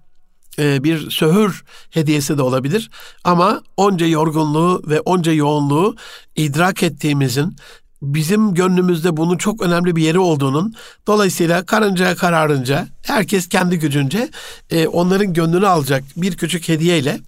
e, 0.59 0.83
bir 0.83 1.09
söhür 1.11 1.63
hediyesi 1.89 2.37
de 2.37 2.41
olabilir. 2.41 2.89
Ama 3.23 3.61
onca 3.77 4.05
yorgunluğu 4.05 4.81
ve 4.87 4.99
onca 4.99 5.31
yoğunluğu 5.31 5.95
idrak 6.35 6.83
ettiğimizin 6.83 7.55
bizim 8.01 8.53
gönlümüzde 8.53 9.17
bunun 9.17 9.37
çok 9.37 9.61
önemli 9.61 9.95
bir 9.95 10.03
yeri 10.03 10.19
olduğunun 10.19 10.73
dolayısıyla 11.07 11.65
karınca 11.65 12.15
kararınca 12.15 12.87
herkes 13.01 13.49
kendi 13.49 13.79
gücünce 13.79 14.29
e, 14.69 14.87
onların 14.87 15.33
gönlünü 15.33 15.67
alacak 15.67 16.03
bir 16.17 16.37
küçük 16.37 16.69
hediyeyle 16.69 17.19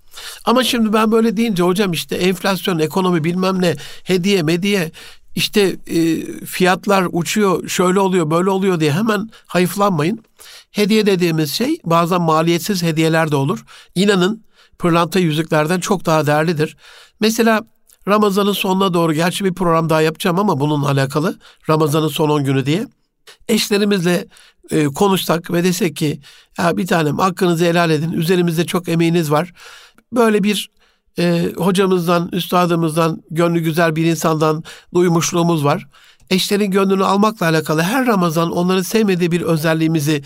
ama 0.46 0.64
şimdi 0.64 0.94
ben 0.94 1.12
böyle 1.12 1.38
deyince 1.38 1.64
hocam 1.64 1.94
işte 1.94 2.16
enflasyon, 2.16 2.80
ekonomi 2.80 3.24
bilmem 3.24 3.62
ne, 3.62 3.76
hediye, 4.04 4.44
mediye 4.44 4.92
işte 5.36 5.76
e, 5.88 6.22
fiyatlar 6.46 7.08
uçuyor, 7.12 7.68
şöyle 7.70 8.00
oluyor, 8.00 8.32
böyle 8.32 8.50
oluyor 8.50 8.80
diye 8.80 8.92
hemen 8.92 9.30
hayıflanmayın. 9.46 10.24
Hediye 10.72 11.06
dediğimiz 11.06 11.52
şey 11.52 11.78
bazen 11.86 12.22
maliyetsiz 12.22 12.84
hediyeler 12.84 13.32
de 13.32 13.36
olur. 13.36 13.66
İnanın 13.96 14.44
pırlanta 14.80 15.20
yüzüklerden 15.20 15.80
çok 15.80 16.06
daha 16.06 16.28
değerlidir. 16.28 16.78
Mesela 17.20 17.64
Ramazan'ın 18.08 18.54
sonuna 18.54 18.94
doğru 18.94 19.14
gerçi 19.14 19.46
bir 19.46 19.54
program 19.54 19.90
daha 19.90 20.02
yapacağım 20.02 20.40
ama 20.40 20.60
bununla 20.60 20.90
alakalı 20.90 21.40
Ramazan'ın 21.70 22.08
son 22.08 22.30
10 22.30 22.44
günü 22.44 22.66
diye. 22.66 22.88
Eşlerimizle 23.48 24.28
e, 24.72 24.86
konuşsak 24.86 25.52
ve 25.52 25.64
desek 25.64 25.96
ki 25.96 26.20
ya 26.58 26.78
bir 26.78 26.88
tanem 26.88 27.18
hakkınızı 27.18 27.66
helal 27.66 27.90
edin. 27.90 28.12
Üzerimizde 28.12 28.66
çok 28.66 28.90
emeğiniz 28.90 29.32
var. 29.32 29.54
Böyle 30.14 30.44
bir 30.44 30.70
e, 31.20 31.54
hocamızdan, 31.58 32.30
üstadımızdan, 32.32 33.24
gönlü 33.32 33.60
güzel 33.60 33.96
bir 33.96 34.06
insandan 34.06 34.64
duymuşluğumuz 34.94 35.66
var. 35.66 35.88
Eşlerin 36.30 36.72
gönlünü 36.72 37.06
almakla 37.06 37.46
alakalı 37.46 37.82
her 37.82 38.06
Ramazan 38.06 38.52
onların 38.52 38.82
sevmediği 38.82 39.32
bir 39.32 39.42
özelliğimizi 39.42 40.24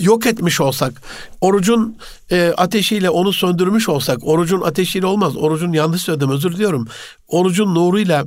yok 0.00 0.26
etmiş 0.26 0.60
olsak, 0.60 1.02
orucun 1.40 1.96
e, 2.30 2.52
ateşiyle 2.56 3.10
onu 3.10 3.32
söndürmüş 3.32 3.88
olsak, 3.88 4.18
orucun 4.22 4.60
ateşiyle 4.60 5.06
olmaz, 5.06 5.36
orucun 5.36 5.72
yanlış 5.72 6.02
söyledim 6.02 6.30
özür 6.30 6.52
diliyorum. 6.52 6.88
Orucun 7.28 7.74
nuruyla, 7.74 8.24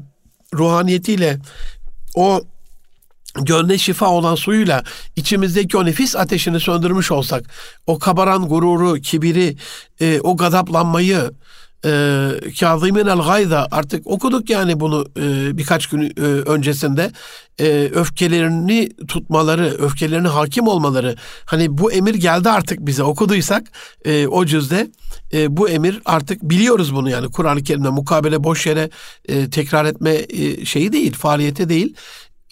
ruhaniyetiyle, 0.53 1.39
o 2.15 2.41
gönle 3.35 3.77
şifa 3.77 4.07
olan 4.07 4.35
suyuyla 4.35 4.83
içimizdeki 5.15 5.77
o 5.77 5.85
nefis 5.85 6.15
ateşini 6.15 6.59
söndürmüş 6.59 7.11
olsak, 7.11 7.43
o 7.87 7.99
kabaran 7.99 8.47
gururu, 8.47 9.01
kibiri, 9.01 9.57
e, 9.99 10.19
o 10.19 10.37
gadaplanmayı, 10.37 11.31
e, 11.85 12.29
Kazım'ın 12.59 13.07
el 13.07 13.17
gayda 13.17 13.67
artık 13.71 14.07
okuduk 14.07 14.49
yani 14.49 14.79
bunu 14.79 15.05
e, 15.17 15.57
birkaç 15.57 15.87
gün 15.87 16.01
e, 16.01 16.21
öncesinde. 16.21 17.11
E, 17.59 17.89
öfkelerini 17.93 18.89
tutmaları, 19.07 19.65
öfkelerine 19.65 20.27
hakim 20.27 20.67
olmaları. 20.67 21.15
Hani 21.45 21.77
bu 21.77 21.91
emir 21.91 22.15
geldi 22.15 22.49
artık 22.49 22.79
bize 22.79 23.03
okuduysak 23.03 23.63
e, 24.05 24.27
o 24.27 24.45
cüzde. 24.45 24.91
E, 25.33 25.57
bu 25.57 25.69
emir 25.69 26.01
artık 26.05 26.41
biliyoruz 26.43 26.95
bunu 26.95 27.09
yani. 27.09 27.31
Kur'an-ı 27.31 27.63
Kerim'de 27.63 27.89
mukabele 27.89 28.43
boş 28.43 28.67
yere 28.67 28.89
e, 29.29 29.49
tekrar 29.49 29.85
etme 29.85 30.15
e, 30.29 30.65
şeyi 30.65 30.91
değil, 30.91 31.13
faaliyeti 31.13 31.69
değil. 31.69 31.95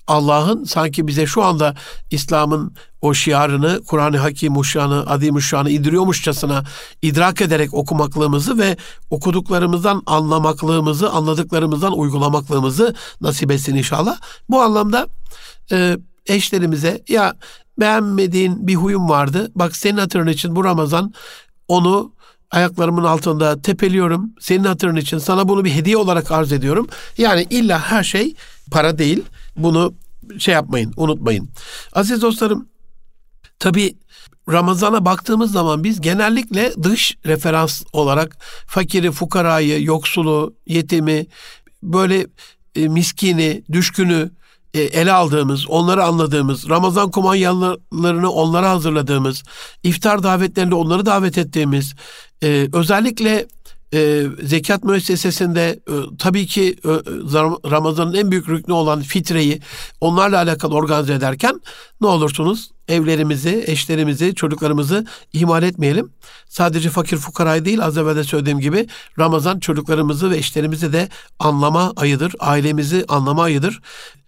Allah'ın 0.10 0.63
sanki 0.63 1.08
bize 1.08 1.25
şu 1.25 1.44
anda 1.44 1.75
İslam'ın 2.12 2.74
o 3.01 3.13
şiarını, 3.13 3.82
Kur'an-ı 3.88 4.18
Hakim 4.18 4.58
uşağını, 4.58 5.04
adim 5.08 5.36
uşağını 5.36 5.70
indiriyormuşçasına 5.70 6.63
idrak 7.01 7.42
ederek 7.42 7.74
okumaklığımızı 7.74 8.58
ve 8.58 8.78
okuduklarımızdan 9.10 10.04
anlamaklığımızı, 10.06 11.10
anladıklarımızdan 11.10 11.98
uygulamaklığımızı 11.98 12.96
nasip 13.22 13.51
etsin 13.51 13.75
inşallah. 13.75 14.18
Bu 14.50 14.62
anlamda 14.62 15.08
e, 15.72 15.98
eşlerimize 16.25 17.04
ya 17.08 17.34
beğenmediğin 17.80 18.68
bir 18.68 18.75
huyum 18.75 19.10
vardı. 19.10 19.51
Bak 19.56 19.75
senin 19.75 19.98
hatırın 19.98 20.28
için 20.28 20.56
bu 20.56 20.63
Ramazan 20.63 21.13
onu 21.67 22.12
ayaklarımın 22.52 23.04
altında 23.04 23.62
tepeliyorum. 23.62 24.32
Senin 24.39 24.63
hatırın 24.63 24.95
için 24.95 25.17
sana 25.17 25.48
bunu 25.48 25.65
bir 25.65 25.72
hediye 25.72 25.98
olarak 25.98 26.32
arz 26.32 26.52
ediyorum. 26.52 26.88
Yani 27.17 27.48
illa 27.50 27.80
her 27.80 28.04
şey 28.04 28.36
para 28.72 28.98
değil. 28.98 29.24
Bunu 29.63 29.93
şey 30.38 30.54
yapmayın, 30.54 30.93
unutmayın. 30.98 31.50
Aziz 31.93 32.22
dostlarım, 32.22 32.69
tabi 33.60 33.95
Ramazan'a 34.52 35.06
baktığımız 35.06 35.52
zaman 35.52 35.84
biz 35.84 36.02
genellikle 36.02 36.74
dış 36.84 37.17
referans 37.26 37.84
olarak 37.93 38.38
fakiri, 38.67 39.12
fukarayı, 39.12 39.84
yoksulu, 39.84 40.56
yetimi, 40.67 41.26
böyle 41.84 42.28
e, 42.76 42.88
miskini, 42.88 43.63
düşkünü 43.72 44.32
e, 44.74 44.82
ele 44.82 45.12
aldığımız, 45.12 45.69
onları 45.69 46.04
anladığımız, 46.04 46.69
Ramazan 46.69 47.12
kumanyalarını 47.12 48.32
onlara 48.32 48.69
hazırladığımız, 48.69 49.43
iftar 49.84 50.24
davetlerinde 50.24 50.76
onları 50.76 51.06
davet 51.06 51.38
ettiğimiz, 51.38 51.93
e, 52.43 52.67
özellikle 52.74 53.48
e, 53.93 54.25
zekat 54.43 54.84
müessesesinde 54.84 55.80
e, 55.88 55.93
tabii 56.19 56.45
ki 56.45 56.75
e, 56.86 56.89
Ramazan'ın 57.71 58.13
en 58.13 58.32
büyük 58.32 58.49
rüknü 58.49 58.73
olan 58.73 59.02
fitreyi 59.02 59.62
onlarla 60.02 60.38
alakalı 60.38 60.75
organize 60.75 61.13
ederken 61.13 61.62
ne 62.02 62.08
olursunuz 62.08 62.71
evlerimizi, 62.88 63.63
eşlerimizi, 63.67 64.36
çocuklarımızı 64.36 65.06
ihmal 65.34 65.63
etmeyelim. 65.63 66.12
Sadece 66.47 66.89
fakir 66.89 67.17
fukarayı 67.17 67.65
değil 67.65 67.84
az 67.84 67.97
evvel 67.97 68.15
de 68.15 68.23
söylediğim 68.23 68.60
gibi 68.60 68.88
Ramazan 69.19 69.60
çocuklarımızı 69.60 70.32
ve 70.32 70.38
eşlerimizi 70.38 70.93
de 70.93 71.10
anlama 71.39 71.93
ayıdır. 71.95 72.34
Ailemizi 72.39 73.06
anlama 73.08 73.43
ayıdır. 73.43 73.82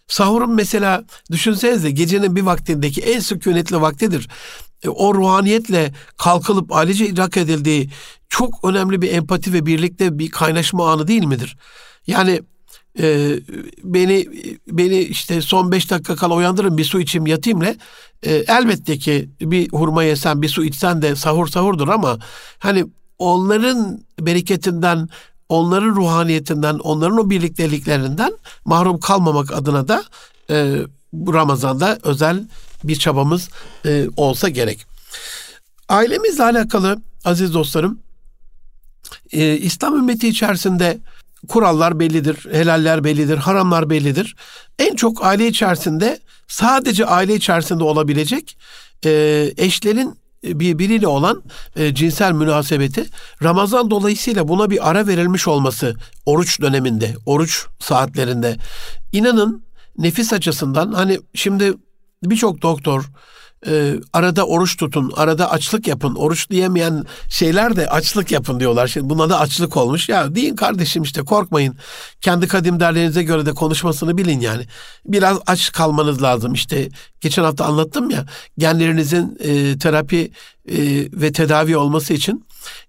Sahurun 0.07 0.55
mesela 0.55 1.03
düşünsenize 1.31 1.91
gecenin 1.91 2.35
bir 2.35 2.41
vaktindeki 2.41 3.01
en 3.01 3.19
sükunetli 3.19 3.81
vaktidir. 3.81 4.27
E, 4.83 4.89
o 4.89 5.15
ruhaniyetle 5.15 5.93
kalkılıp 6.17 6.75
ailece 6.75 7.07
idrak 7.07 7.37
edildiği 7.37 7.89
çok 8.29 8.65
önemli 8.65 9.01
bir 9.01 9.11
empati 9.11 9.53
ve 9.53 9.65
birlikte 9.65 10.19
bir 10.19 10.29
kaynaşma 10.29 10.91
anı 10.91 11.07
değil 11.07 11.25
midir? 11.25 11.57
Yani 12.07 12.41
e, 12.99 13.35
beni 13.83 14.27
beni 14.67 14.99
işte 14.99 15.41
son 15.41 15.71
beş 15.71 15.91
dakika 15.91 16.15
kala 16.15 16.35
uyandırın 16.35 16.77
bir 16.77 16.83
su 16.83 16.99
içeyim 16.99 17.27
yatayımle 17.27 17.77
e, 18.23 18.33
elbette 18.35 18.97
ki 18.97 19.29
bir 19.41 19.69
hurma 19.71 20.03
yesen 20.03 20.41
bir 20.41 20.49
su 20.49 20.63
içsen 20.63 21.01
de 21.01 21.15
sahur 21.15 21.47
sahurdur 21.47 21.87
ama 21.87 22.19
hani 22.59 22.85
onların 23.17 24.03
bereketinden 24.19 25.09
onların 25.49 25.95
ruhaniyetinden 25.95 26.79
onların 26.79 27.17
o 27.17 27.29
birlikteliklerinden 27.29 28.33
mahrum 28.65 28.99
kalmamak 28.99 29.51
adına 29.51 29.87
da 29.87 30.03
e, 30.49 30.77
Ramazan'da 31.13 31.99
özel 32.03 32.47
bir 32.83 32.95
çabamız 32.95 33.49
e, 33.85 34.07
olsa 34.17 34.49
gerek. 34.49 34.85
Ailemizle 35.89 36.43
alakalı 36.43 37.01
aziz 37.25 37.53
dostlarım 37.53 37.99
e, 39.31 39.57
İslam 39.57 39.97
ümmeti 39.97 40.27
içerisinde 40.27 40.99
kurallar 41.47 41.99
bellidir, 41.99 42.47
helaller 42.51 43.03
bellidir, 43.03 43.37
haramlar 43.37 43.89
bellidir. 43.89 44.35
En 44.79 44.95
çok 44.95 45.25
aile 45.25 45.47
içerisinde 45.47 46.19
sadece 46.47 47.05
aile 47.05 47.35
içerisinde 47.35 47.83
olabilecek 47.83 48.57
e, 49.05 49.53
eşlerin 49.57 50.21
birbiriyle 50.43 51.07
olan 51.07 51.43
e, 51.75 51.95
cinsel 51.95 52.31
münasebeti 52.31 53.05
Ramazan 53.43 53.91
dolayısıyla 53.91 54.47
buna 54.47 54.69
bir 54.69 54.89
ara 54.89 55.07
verilmiş 55.07 55.47
olması 55.47 55.95
oruç 56.25 56.61
döneminde, 56.61 57.15
oruç 57.25 57.65
saatlerinde 57.79 58.57
inanın 59.11 59.63
nefis 59.97 60.33
açısından 60.33 60.91
hani 60.91 61.19
şimdi 61.35 61.73
birçok 62.23 62.61
doktor 62.61 63.09
e, 63.67 63.95
arada 64.13 64.47
oruç 64.47 64.77
tutun, 64.77 65.11
arada 65.15 65.51
açlık 65.51 65.87
yapın. 65.87 66.15
Oruç 66.15 66.49
diyemeyen 66.49 67.05
şeyler 67.29 67.75
de 67.75 67.89
açlık 67.89 68.31
yapın 68.31 68.59
diyorlar. 68.59 68.87
Şimdi 68.87 69.09
buna 69.09 69.29
da 69.29 69.39
açlık 69.39 69.77
olmuş. 69.77 70.09
Ya 70.09 70.35
deyin 70.35 70.55
kardeşim 70.55 71.03
işte 71.03 71.21
korkmayın. 71.21 71.77
Kendi 72.21 72.47
kadim 72.47 72.79
derlerinize 72.79 73.23
göre 73.23 73.45
de 73.45 73.53
konuşmasını 73.53 74.17
bilin 74.17 74.39
yani. 74.39 74.65
Biraz 75.05 75.37
aç 75.47 75.71
kalmanız 75.71 76.21
lazım. 76.21 76.53
İşte 76.53 76.89
geçen 77.21 77.43
hafta 77.43 77.65
anlattım 77.65 78.09
ya 78.09 78.25
genlerinizin 78.57 79.37
e, 79.39 79.77
terapi 79.77 80.31
e, 80.69 80.77
ve 81.13 81.31
tedavi 81.31 81.77
olması 81.77 82.13
için 82.13 82.45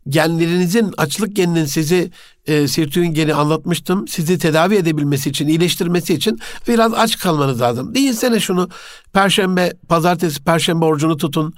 genlerinizin 0.09 0.95
açlık 0.97 1.37
geninin 1.37 1.65
sizi 1.65 2.11
e, 2.47 2.69
sirtüğün 2.69 3.07
geni 3.07 3.35
anlatmıştım. 3.35 4.09
Sizi 4.09 4.39
tedavi 4.39 4.75
edebilmesi 4.75 5.31
için, 5.31 5.49
iyileştirmesi 5.49 6.15
için 6.15 6.39
biraz 6.69 6.95
aç 6.95 7.19
kalmanız 7.19 7.61
lazım. 7.61 7.95
Değilsene 7.95 8.41
şunu 8.41 8.69
perşembe, 9.13 9.73
pazartesi, 9.89 10.45
perşembe 10.45 10.85
orucunu 10.85 11.17
tutun. 11.17 11.55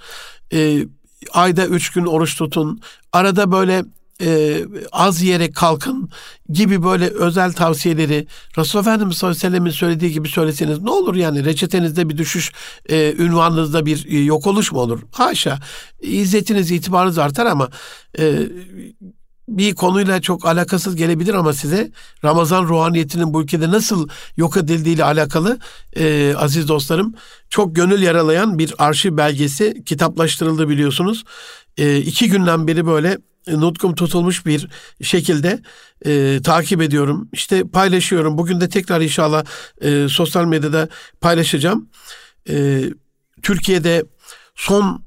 E, 0.52 0.86
ayda 1.32 1.66
üç 1.66 1.92
gün 1.92 2.06
oruç 2.06 2.36
tutun. 2.38 2.80
Arada 3.12 3.52
böyle 3.52 3.84
e, 4.20 4.60
az 4.92 5.22
yiyerek 5.22 5.54
kalkın 5.54 6.10
gibi 6.50 6.82
böyle 6.82 7.08
özel 7.08 7.52
tavsiyeleri 7.52 8.26
Resulullah 8.58 8.86
Efendimiz 8.86 9.16
sallallahu 9.16 9.46
aleyhi 9.46 9.64
ve 9.64 9.70
söylediği 9.70 10.12
gibi 10.12 10.28
söyleseniz 10.28 10.82
ne 10.82 10.90
olur 10.90 11.14
yani 11.14 11.44
reçetenizde 11.44 12.08
bir 12.08 12.18
düşüş, 12.18 12.52
e, 12.88 13.14
ünvanınızda 13.18 13.86
bir 13.86 14.06
e, 14.08 14.18
yok 14.18 14.46
oluş 14.46 14.72
mu 14.72 14.80
olur? 14.80 15.00
Haşa. 15.12 15.58
İzzetiniz, 16.00 16.70
itibarınız 16.70 17.18
artar 17.18 17.46
ama 17.46 17.68
e, 18.18 18.38
bir 19.48 19.74
konuyla 19.74 20.20
çok 20.20 20.46
alakasız 20.46 20.96
gelebilir 20.96 21.34
ama 21.34 21.52
size 21.52 21.90
Ramazan 22.24 22.64
ruhaniyetinin 22.64 23.34
bu 23.34 23.42
ülkede 23.42 23.70
nasıl 23.70 24.08
yok 24.36 24.56
edildiğiyle 24.56 25.04
alakalı 25.04 25.58
e, 25.96 26.34
aziz 26.36 26.68
dostlarım 26.68 27.14
çok 27.50 27.76
gönül 27.76 28.02
yaralayan 28.02 28.58
bir 28.58 28.74
arşiv 28.78 29.16
belgesi 29.16 29.84
kitaplaştırıldı 29.86 30.68
biliyorsunuz. 30.68 31.24
E, 31.78 31.98
iki 31.98 32.28
günden 32.28 32.66
beri 32.66 32.86
böyle 32.86 33.18
nutkum 33.48 33.94
tutulmuş 33.94 34.46
bir 34.46 34.68
şekilde 35.02 35.62
e, 36.06 36.40
takip 36.44 36.82
ediyorum. 36.82 37.28
İşte 37.32 37.62
paylaşıyorum. 37.68 38.38
Bugün 38.38 38.60
de 38.60 38.68
tekrar 38.68 39.00
inşallah 39.00 39.44
e, 39.80 40.06
sosyal 40.08 40.44
medyada 40.44 40.88
paylaşacağım. 41.20 41.88
E, 42.48 42.84
Türkiye'de 43.42 44.04
son 44.54 45.04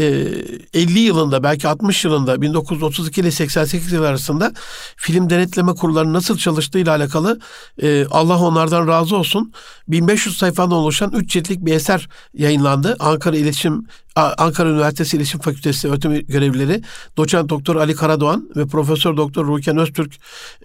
50 0.00 0.98
ee, 0.98 1.02
yılında 1.02 1.42
belki 1.42 1.68
60 1.68 2.04
yılında 2.04 2.42
1932 2.42 3.20
ile 3.20 3.30
88 3.30 3.92
yıl 3.92 4.02
arasında 4.02 4.52
film 4.96 5.30
denetleme 5.30 5.74
kurulları 5.74 6.12
nasıl 6.12 6.38
çalıştığıyla 6.38 6.96
alakalı 6.96 7.40
e, 7.82 8.06
Allah 8.10 8.38
onlardan 8.38 8.88
razı 8.88 9.16
olsun 9.16 9.52
1500 9.88 10.38
sayfadan 10.38 10.72
oluşan 10.72 11.12
3 11.12 11.30
ciltlik 11.30 11.64
bir 11.64 11.74
eser 11.74 12.08
yayınlandı. 12.34 12.96
Ankara 12.98 13.36
İletişim 13.36 13.86
Ankara 14.16 14.68
Üniversitesi 14.68 15.16
İletişim 15.16 15.40
Fakültesi 15.40 15.88
öğretim 15.88 16.26
görevlileri 16.26 16.82
Doçent 17.16 17.48
Doktor 17.48 17.76
Ali 17.76 17.94
Karadoğan 17.94 18.50
ve 18.56 18.66
Profesör 18.66 19.16
Doktor 19.16 19.46
Ruken 19.46 19.76
Öztürk 19.76 20.14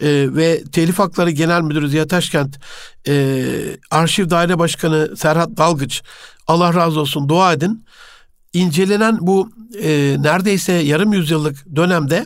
e, 0.01 0.07
ve 0.35 0.63
Telif 0.63 0.99
Hakları 0.99 1.31
Genel 1.31 1.61
Müdürü 1.61 1.89
Ziya 1.89 2.07
Taşkent 2.07 2.59
e, 3.07 3.45
Arşiv 3.91 4.29
Daire 4.29 4.59
Başkanı 4.59 5.17
Serhat 5.17 5.57
Dalgıç 5.57 6.01
Allah 6.47 6.73
razı 6.73 6.99
olsun 6.99 7.29
dua 7.29 7.53
edin 7.53 7.85
incelenen 8.55 9.17
bu 9.21 9.51
e, 9.81 10.15
neredeyse 10.19 10.73
yarım 10.73 11.13
yüzyıllık 11.13 11.75
dönemde 11.75 12.25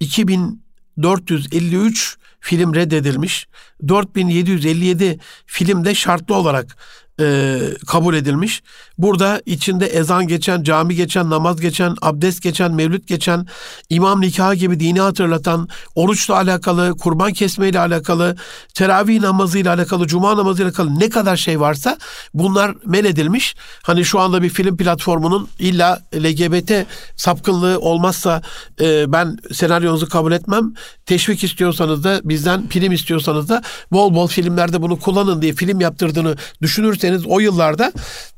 2453 0.00 2.16
film 2.40 2.74
reddedilmiş. 2.74 3.48
4757 3.88 5.18
filmde 5.46 5.94
şartlı 5.94 6.34
olarak 6.34 6.76
e, 7.20 7.58
kabul 7.86 8.14
edilmiş. 8.14 8.62
Burada 8.98 9.42
içinde 9.46 9.86
ezan 9.86 10.26
geçen, 10.28 10.62
cami 10.62 10.94
geçen, 10.94 11.30
namaz 11.30 11.60
geçen, 11.60 11.96
abdest 12.02 12.42
geçen, 12.42 12.72
mevlüt 12.72 13.08
geçen, 13.08 13.46
imam 13.90 14.20
nikahı 14.20 14.54
gibi 14.54 14.80
dini 14.80 15.00
hatırlatan, 15.00 15.68
oruçla 15.94 16.34
alakalı, 16.34 16.96
kurban 16.96 17.32
kesmeyle 17.32 17.80
alakalı, 17.80 18.36
teravih 18.74 19.20
namazıyla 19.20 19.74
alakalı, 19.74 20.06
cuma 20.06 20.36
namazıyla 20.36 20.70
alakalı 20.70 21.00
ne 21.00 21.08
kadar 21.08 21.36
şey 21.36 21.60
varsa 21.60 21.98
bunlar 22.34 22.74
men 22.84 23.04
edilmiş. 23.04 23.56
Hani 23.82 24.04
şu 24.04 24.20
anda 24.20 24.42
bir 24.42 24.50
film 24.50 24.76
platformunun 24.76 25.48
illa 25.58 26.00
LGBT 26.14 26.72
sapkınlığı 27.16 27.78
olmazsa 27.78 28.42
e, 28.80 29.12
ben 29.12 29.36
senaryonuzu 29.52 30.08
kabul 30.08 30.32
etmem. 30.32 30.74
Teşvik 31.06 31.44
istiyorsanız 31.44 32.04
da 32.04 32.20
bizden 32.24 32.68
prim 32.68 32.92
istiyorsanız 32.92 33.48
da 33.48 33.62
bol 33.92 34.14
bol 34.14 34.28
filmlerde 34.28 34.82
bunu 34.82 34.98
kullanın 34.98 35.42
diye 35.42 35.52
film 35.52 35.80
yaptırdığını 35.80 36.36
düşünürseniz 36.62 37.05
o 37.26 37.40
yıllarda 37.40 37.92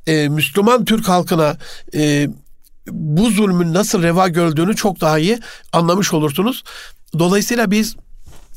e, 0.06 0.28
Müslüman 0.28 0.84
Türk 0.84 1.08
halkına 1.08 1.56
e, 1.94 2.28
bu 2.90 3.30
zulmün 3.30 3.74
nasıl 3.74 4.02
reva 4.02 4.28
görüldüğünü 4.28 4.76
çok 4.76 5.00
daha 5.00 5.18
iyi 5.18 5.38
anlamış 5.72 6.12
olursunuz. 6.12 6.64
Dolayısıyla 7.18 7.70
biz 7.70 7.96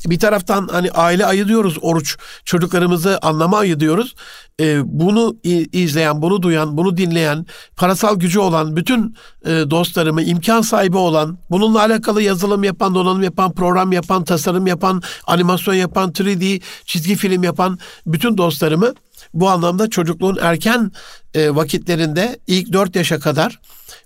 bir 0.06 0.18
taraftan 0.18 0.68
hani 0.72 0.90
aile 0.90 1.26
ayı 1.26 1.48
diyoruz 1.48 1.78
oruç 1.82 2.16
çocuklarımızı 2.44 3.18
anlama 3.22 3.58
ayı 3.58 3.80
diyoruz. 3.80 4.14
Ee, 4.60 4.80
bunu 4.84 5.36
izleyen, 5.72 6.22
bunu 6.22 6.42
duyan, 6.42 6.76
bunu 6.76 6.96
dinleyen, 6.96 7.46
parasal 7.76 8.16
gücü 8.16 8.38
olan 8.38 8.76
bütün 8.76 9.16
e, 9.44 9.50
dostlarımı, 9.50 10.22
imkan 10.22 10.60
sahibi 10.60 10.96
olan, 10.96 11.38
bununla 11.50 11.80
alakalı 11.80 12.22
yazılım 12.22 12.64
yapan, 12.64 12.94
donanım 12.94 13.22
yapan, 13.22 13.52
program 13.52 13.92
yapan, 13.92 14.24
tasarım 14.24 14.66
yapan, 14.66 15.02
animasyon 15.26 15.74
yapan, 15.74 16.10
3D 16.10 16.60
çizgi 16.84 17.16
film 17.16 17.42
yapan 17.42 17.78
bütün 18.06 18.38
dostlarımı 18.38 18.94
bu 19.34 19.48
anlamda 19.48 19.90
çocukluğun 19.90 20.38
erken 20.40 20.92
e, 21.34 21.54
vakitlerinde 21.54 22.38
ilk 22.46 22.72
dört 22.72 22.96
yaşa 22.96 23.18
kadar 23.18 23.58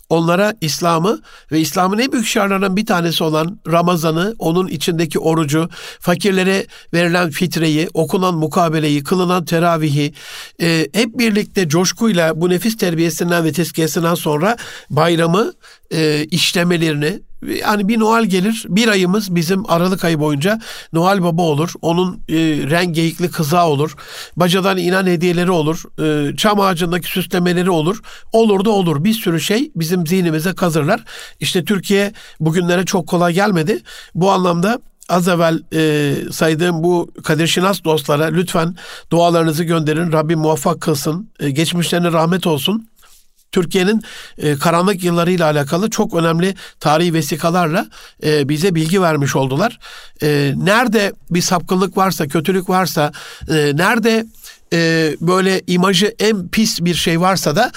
onlara 0.09 0.55
İslam'ı 0.61 1.21
ve 1.53 1.61
İslam'ın 1.61 1.99
en 1.99 2.13
büyük 2.13 2.27
şarlarından 2.27 2.77
bir 2.77 2.87
tanesi 2.87 3.25
olan 3.25 3.61
Ramazan'ı, 3.67 4.35
onun 4.39 4.69
içindeki 4.69 5.19
orucu, 5.19 5.69
fakirlere 6.01 6.67
verilen 6.95 7.31
fitreyi, 7.31 7.89
okunan 7.95 8.35
mukabeleyi, 8.35 9.05
kılınan 9.05 9.45
teravihi 9.45 10.15
e, 10.63 10.89
hep 10.93 11.19
birlikte 11.19 11.69
coşkuyla 11.69 12.41
bu 12.41 12.51
nefis 12.51 12.77
terbiyesinden 12.77 13.45
ve 13.45 13.53
tezkiyesinden 13.53 14.15
sonra 14.15 14.57
bayramı 14.91 15.53
e, 15.93 16.25
işlemelerini 16.25 17.21
yani 17.43 17.89
bir 17.89 18.01
Noel 18.01 18.25
gelir 18.25 18.65
bir 18.69 18.89
ayımız 18.89 19.35
bizim 19.35 19.71
Aralık 19.71 20.05
ayı 20.05 20.21
boyunca 20.21 20.61
Noel 20.93 21.23
Baba 21.23 21.43
olur. 21.43 21.73
Onun 21.83 22.15
e, 22.29 22.37
rengeyikli 22.71 23.31
kıza 23.31 23.69
olur. 23.69 23.95
Bacadan 24.37 24.79
inen 24.79 25.07
hediyeleri 25.07 25.51
olur. 25.51 25.83
E, 26.03 26.37
çam 26.37 26.61
ağacındaki 26.61 27.09
süslemeleri 27.09 27.71
olur. 27.71 28.03
Olur 28.33 28.65
da 28.65 28.71
olur. 28.71 29.05
Bir 29.05 29.13
sürü 29.13 29.41
şey 29.41 29.71
bizim 29.77 30.07
zihnimize 30.07 30.55
kazırlar. 30.55 31.05
İşte 31.41 31.65
Türkiye 31.65 32.13
bugünlere 32.41 32.85
çok 32.85 33.07
kolay 33.07 33.35
gelmedi. 33.35 33.83
Bu 34.15 34.31
anlamda 34.31 34.79
az 35.09 35.29
evvel 35.29 35.63
e, 35.73 36.15
saydığım 36.33 36.83
bu 36.83 37.11
Kadir 37.25 37.47
Şinas 37.47 37.85
dostlara 37.85 38.25
lütfen 38.25 38.77
dualarınızı 39.11 39.65
gönderin. 39.65 40.13
Rabbim 40.13 40.39
muvaffak 40.39 40.81
kılsın. 40.81 41.31
E, 41.41 41.51
geçmişlerine 41.51 42.13
rahmet 42.13 42.47
olsun. 42.47 42.89
Türkiye'nin 43.53 44.03
e, 44.39 44.59
karanlık 44.59 45.05
yıllarıyla 45.05 45.47
alakalı 45.47 45.91
çok 45.91 46.15
önemli 46.15 46.55
tarihi 46.81 47.15
vesikalarla 47.15 47.87
e, 48.25 48.49
bize 48.49 48.75
bilgi 48.75 49.03
vermiş 49.03 49.37
oldular. 49.37 49.79
E, 50.23 50.53
nerede 50.57 51.13
bir 51.31 51.43
sapkınlık 51.43 51.97
varsa, 51.97 52.29
kötülük 52.29 52.69
varsa, 52.69 53.13
e, 53.49 53.73
nerede 53.75 54.27
e, 54.73 55.13
böyle 55.21 55.63
imajı 55.67 56.15
en 56.19 56.49
pis 56.49 56.81
bir 56.81 56.95
şey 56.95 57.21
varsa 57.21 57.57
da 57.57 57.73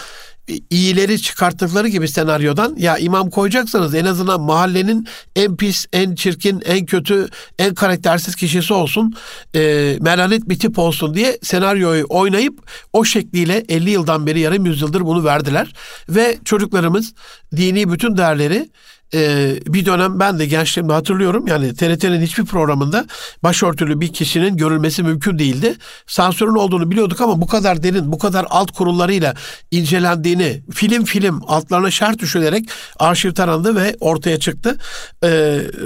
iyileri 0.70 1.22
çıkarttıkları 1.22 1.88
gibi 1.88 2.08
senaryodan 2.08 2.76
ya 2.78 2.98
imam 2.98 3.30
koyacaksanız 3.30 3.96
en 3.96 4.06
azından 4.06 4.42
mahallenin 4.42 5.08
en 5.36 5.56
pis, 5.56 5.86
en 5.94 6.16
çirkin, 6.16 6.62
en 6.66 6.86
kötü, 6.86 7.28
en 7.60 7.74
karaktersiz 7.74 8.36
kişisi 8.36 8.74
olsun. 8.74 9.14
E, 9.56 9.98
melanet 10.02 10.50
bir 10.50 10.60
tip 10.60 10.80
olsun 10.80 11.14
diye 11.14 11.38
senaryoyu 11.42 12.06
oynayıp 12.10 12.60
o 12.94 13.06
şekliyle 13.06 13.66
50 13.70 13.90
yıldan 13.90 14.26
beri 14.26 14.40
yarım 14.40 14.66
yüzyıldır 14.66 15.02
bunu 15.02 15.24
verdiler. 15.24 15.74
Ve 16.10 16.38
çocuklarımız 16.46 17.14
dini 17.56 17.92
bütün 17.92 18.18
değerleri 18.18 18.70
e, 19.14 19.54
bir 19.68 19.86
dönem 19.86 20.20
ben 20.20 20.40
de 20.40 20.46
gençliğimde 20.46 20.94
hatırlıyorum 20.94 21.48
yani 21.48 21.76
TRT'nin 21.76 22.22
hiçbir 22.22 22.46
programında 22.46 23.06
başörtülü 23.44 24.02
bir 24.02 24.14
kişinin 24.14 24.58
görülmesi 24.58 25.04
mümkün 25.04 25.40
değildi. 25.40 25.76
Sansürün 26.08 26.56
olduğunu 26.56 26.92
biliyorduk 26.92 27.22
ama 27.22 27.42
bu 27.42 27.48
kadar 27.48 27.84
derin, 27.84 28.12
bu 28.12 28.20
kadar 28.20 28.46
alt 28.50 28.72
kurullarıyla 28.72 29.36
incelendiğini 29.72 30.62
film 30.72 31.06
film 31.06 31.42
altlarına 31.48 31.92
şart 31.92 32.20
düşülerek 32.20 32.70
arşiv 33.00 33.34
tarandı 33.34 33.76
ve 33.76 33.96
ortaya 34.00 34.40
çıktı. 34.40 34.78
E, 35.24 35.30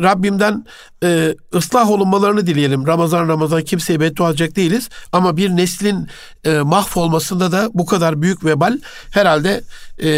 Rabbimden 0.01 0.65
e, 1.03 1.35
ıslah 1.55 1.89
olunmalarını 1.89 2.47
dileyelim. 2.47 2.87
Ramazan 2.87 3.27
Ramazan 3.27 3.61
kimseye 3.61 3.99
beddua 3.99 4.29
edecek 4.29 4.55
değiliz 4.55 4.89
ama 5.11 5.37
bir 5.37 5.49
neslin 5.49 6.07
e, 6.43 6.59
mahvolmasında 6.59 7.51
da 7.51 7.69
bu 7.73 7.85
kadar 7.85 8.21
büyük 8.21 8.45
vebal 8.45 8.79
herhalde 9.11 9.61
e, 10.03 10.09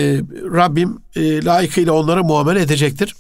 Rabbim 0.54 0.98
e, 1.16 1.46
layıkıyla 1.46 1.94
onlara 1.94 2.24
muamele 2.24 2.62
edecektir. 2.62 3.16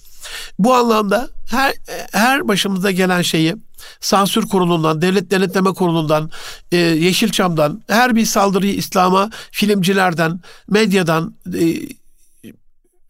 Bu 0.59 0.73
anlamda 0.73 1.29
her 1.51 1.73
her 2.11 2.47
başımıza 2.47 2.91
gelen 2.91 3.21
şeyi 3.21 3.55
sansür 3.99 4.47
kurulundan, 4.47 5.01
devlet 5.01 5.31
denetleme 5.31 5.73
kurulundan, 5.73 6.31
e, 6.71 6.77
Yeşilçam'dan, 6.77 7.81
her 7.87 8.15
bir 8.15 8.25
saldırıyı 8.25 8.73
İslam'a 8.73 9.29
filmcilerden, 9.51 10.39
medyadan, 10.69 11.35
e, 11.53 11.65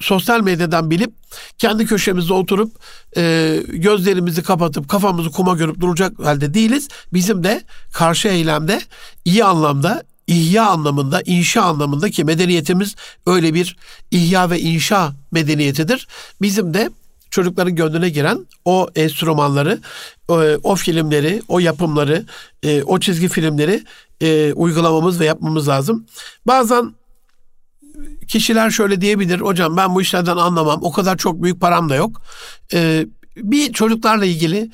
sosyal 0.06 0.42
medyadan 0.42 0.92
bilip 0.92 1.14
kendi 1.58 1.86
köşemizde 1.86 2.34
oturup 2.34 2.72
e, 3.18 3.64
gözlerimizi 3.68 4.44
kapatıp 4.44 4.90
kafamızı 4.90 5.32
kuma 5.32 5.54
görüp 5.54 5.80
duracak 5.82 6.20
halde 6.20 6.54
değiliz. 6.54 6.88
Bizim 7.14 7.44
de 7.44 7.62
karşı 7.94 8.28
eylemde 8.28 8.82
iyi 9.26 9.44
anlamda 9.44 10.04
ihya 10.28 10.66
anlamında, 10.66 11.22
inşa 11.26 11.62
anlamında 11.62 12.10
ki 12.10 12.24
medeniyetimiz 12.24 12.96
öyle 13.26 13.54
bir 13.54 13.78
ihya 14.12 14.50
ve 14.50 14.60
inşa 14.60 15.14
medeniyetidir. 15.32 16.08
Bizim 16.42 16.74
de 16.74 16.90
çocukların 17.30 17.76
gönlüne 17.76 18.10
giren 18.10 18.48
o 18.66 18.88
enstrümanları, 18.96 19.80
o, 20.28 20.42
o 20.64 20.76
filmleri, 20.76 21.42
o 21.48 21.60
yapımları, 21.60 22.26
e, 22.64 22.84
o 22.84 23.00
çizgi 23.00 23.28
filmleri 23.28 23.84
e, 24.22 24.54
uygulamamız 24.54 25.20
ve 25.20 25.26
yapmamız 25.26 25.68
lazım. 25.68 26.06
Bazen 26.48 26.96
kişiler 28.28 28.70
şöyle 28.70 29.02
diyebilir, 29.02 29.40
hocam 29.40 29.78
ben 29.78 29.96
bu 29.96 30.02
işlerden 30.02 30.38
anlamam, 30.38 30.80
o 30.84 30.92
kadar 30.92 31.18
çok 31.18 31.44
büyük 31.44 31.62
param 31.62 31.90
da 31.90 31.96
yok. 31.96 32.22
E, 32.74 33.06
bir 33.38 33.74
çocuklarla 33.74 34.26
ilgili 34.26 34.72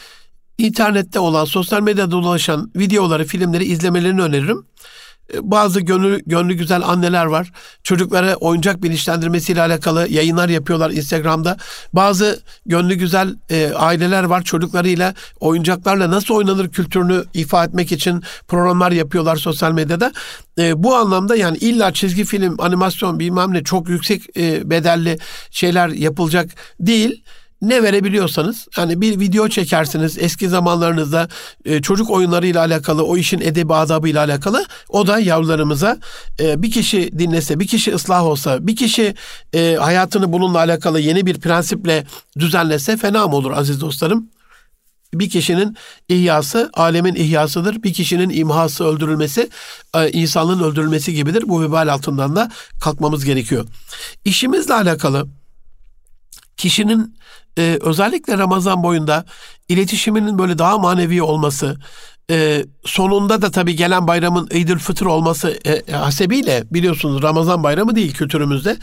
internette 0.58 1.20
olan, 1.20 1.46
sosyal 1.46 1.82
medyada 1.82 2.12
dolaşan 2.12 2.72
videoları, 2.76 3.26
filmleri 3.26 3.66
izlemelerini 3.66 4.22
öneririm. 4.22 4.66
E, 5.34 5.52
bazı 5.52 5.82
gönlü, 5.82 6.22
gönlü 6.26 6.54
güzel 6.54 6.82
anneler 6.84 7.26
var. 7.26 7.52
Çocuklara 7.84 8.36
oyuncak 8.36 8.84
bilinçlendirmesiyle 8.84 9.62
alakalı 9.62 10.08
yayınlar 10.10 10.50
yapıyorlar 10.50 10.92
Instagram'da. 10.92 11.58
Bazı 11.94 12.42
gönlü 12.66 12.96
güzel 12.96 13.36
e, 13.50 13.74
aileler 13.74 14.24
var. 14.24 14.42
Çocuklarıyla 14.44 15.14
oyuncaklarla 15.40 16.12
nasıl 16.12 16.36
oynanır 16.36 16.70
kültürünü 16.70 17.24
ifade 17.34 17.68
etmek 17.68 17.92
için 17.92 18.24
programlar 18.48 18.92
yapıyorlar 18.92 19.36
sosyal 19.36 19.72
medyada. 19.72 20.12
E, 20.58 20.84
bu 20.84 20.96
anlamda 20.96 21.36
yani 21.36 21.58
illa 21.58 21.94
çizgi 21.94 22.26
film, 22.26 22.56
animasyon 22.60 23.20
bilmem 23.20 23.54
ne 23.54 23.64
çok 23.64 23.90
yüksek 23.90 24.38
e, 24.38 24.70
bedelli 24.70 25.18
şeyler 25.52 25.90
yapılacak 25.90 26.50
değil 26.80 27.24
ne 27.62 27.84
verebiliyorsanız 27.84 28.68
hani 28.76 29.02
bir 29.02 29.20
video 29.20 29.48
çekersiniz 29.50 30.18
eski 30.20 30.50
zamanlarınızda 30.50 31.28
e, 31.66 31.82
çocuk 31.82 32.10
oyunlarıyla 32.10 32.62
alakalı 32.62 33.04
o 33.06 33.18
işin 33.18 33.42
edebi 33.42 33.74
adabıyla 33.74 34.24
alakalı 34.26 34.66
o 34.90 35.08
da 35.08 35.20
yavrularımıza 35.20 35.98
e, 36.40 36.62
bir 36.62 36.72
kişi 36.72 37.20
dinlese 37.20 37.60
bir 37.60 37.68
kişi 37.68 37.96
ıslah 37.96 38.24
olsa 38.24 38.68
bir 38.68 38.76
kişi 38.76 39.16
e, 39.54 39.76
hayatını 39.80 40.34
bununla 40.34 40.58
alakalı 40.58 41.00
yeni 41.00 41.26
bir 41.26 41.40
prensiple 41.40 42.06
düzenlese 42.40 42.98
fena 42.98 43.28
mı 43.28 43.36
olur 43.36 43.52
aziz 43.52 43.82
dostlarım? 43.82 44.30
Bir 45.14 45.30
kişinin 45.30 45.78
ihyası 46.10 46.70
alemin 46.74 47.16
ihyasıdır. 47.16 47.84
Bir 47.84 47.94
kişinin 47.94 48.30
imhası 48.30 48.84
öldürülmesi 48.84 49.50
e, 49.96 50.12
insanlığın 50.12 50.64
öldürülmesi 50.64 51.14
gibidir. 51.14 51.44
Bu 51.48 51.62
vebal 51.62 51.88
altından 51.88 52.36
da 52.36 52.52
kalkmamız 52.82 53.26
gerekiyor. 53.26 53.66
İşimizle 54.26 54.74
alakalı 54.74 55.28
kişinin 56.58 57.18
e, 57.58 57.78
özellikle 57.82 58.38
Ramazan 58.38 58.84
boyunda 58.84 59.26
iletişiminin 59.70 60.38
böyle 60.38 60.58
daha 60.58 60.78
manevi 60.78 61.22
olması, 61.22 61.78
e, 62.32 62.66
sonunda 62.86 63.42
da 63.42 63.52
tabii 63.52 63.76
gelen 63.76 64.08
bayramın 64.08 64.48
İdül 64.52 64.80
Fıtır 64.80 65.06
olması 65.06 65.60
e, 65.66 65.92
hasebiyle 65.92 66.64
biliyorsunuz 66.72 67.24
Ramazan 67.24 67.64
bayramı 67.64 67.96
değil 67.96 68.14
kültürümüzde. 68.14 68.78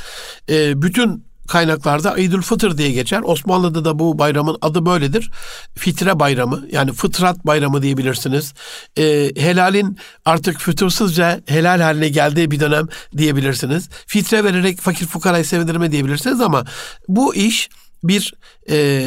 E, 0.51 0.83
bütün 0.83 1.28
kaynaklarda 1.49 2.19
İdül 2.19 2.43
Fıtır 2.43 2.79
diye 2.79 2.93
geçer. 2.93 3.21
Osmanlı'da 3.25 3.85
da 3.85 3.99
bu 3.99 4.19
bayramın 4.19 4.59
adı 4.61 4.87
böyledir. 4.87 5.31
Fitre 5.77 6.21
bayramı 6.21 6.67
yani 6.73 6.93
fıtrat 6.93 7.47
bayramı 7.47 7.83
diyebilirsiniz. 7.83 8.55
E, 8.99 9.33
helalin 9.37 9.99
artık 10.25 10.61
fütursuzca 10.61 11.41
helal 11.47 11.81
haline 11.81 12.09
geldiği 12.09 12.51
bir 12.51 12.61
dönem 12.61 12.87
diyebilirsiniz. 13.17 13.89
Fitre 14.07 14.45
vererek 14.45 14.81
fakir 14.81 15.07
fukarayı 15.07 15.45
sevindirme 15.45 15.93
diyebilirsiniz 15.93 16.41
ama 16.41 16.65
bu 17.09 17.35
iş 17.35 17.69
bir 18.05 18.35
e, 18.71 19.07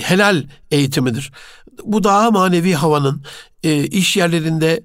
helal 0.00 0.44
eğitimidir. 0.70 1.32
Bu 1.84 2.04
daha 2.04 2.30
manevi 2.30 2.72
havanın 2.74 3.22
e, 3.62 3.84
iş 3.84 4.16
yerlerinde 4.16 4.80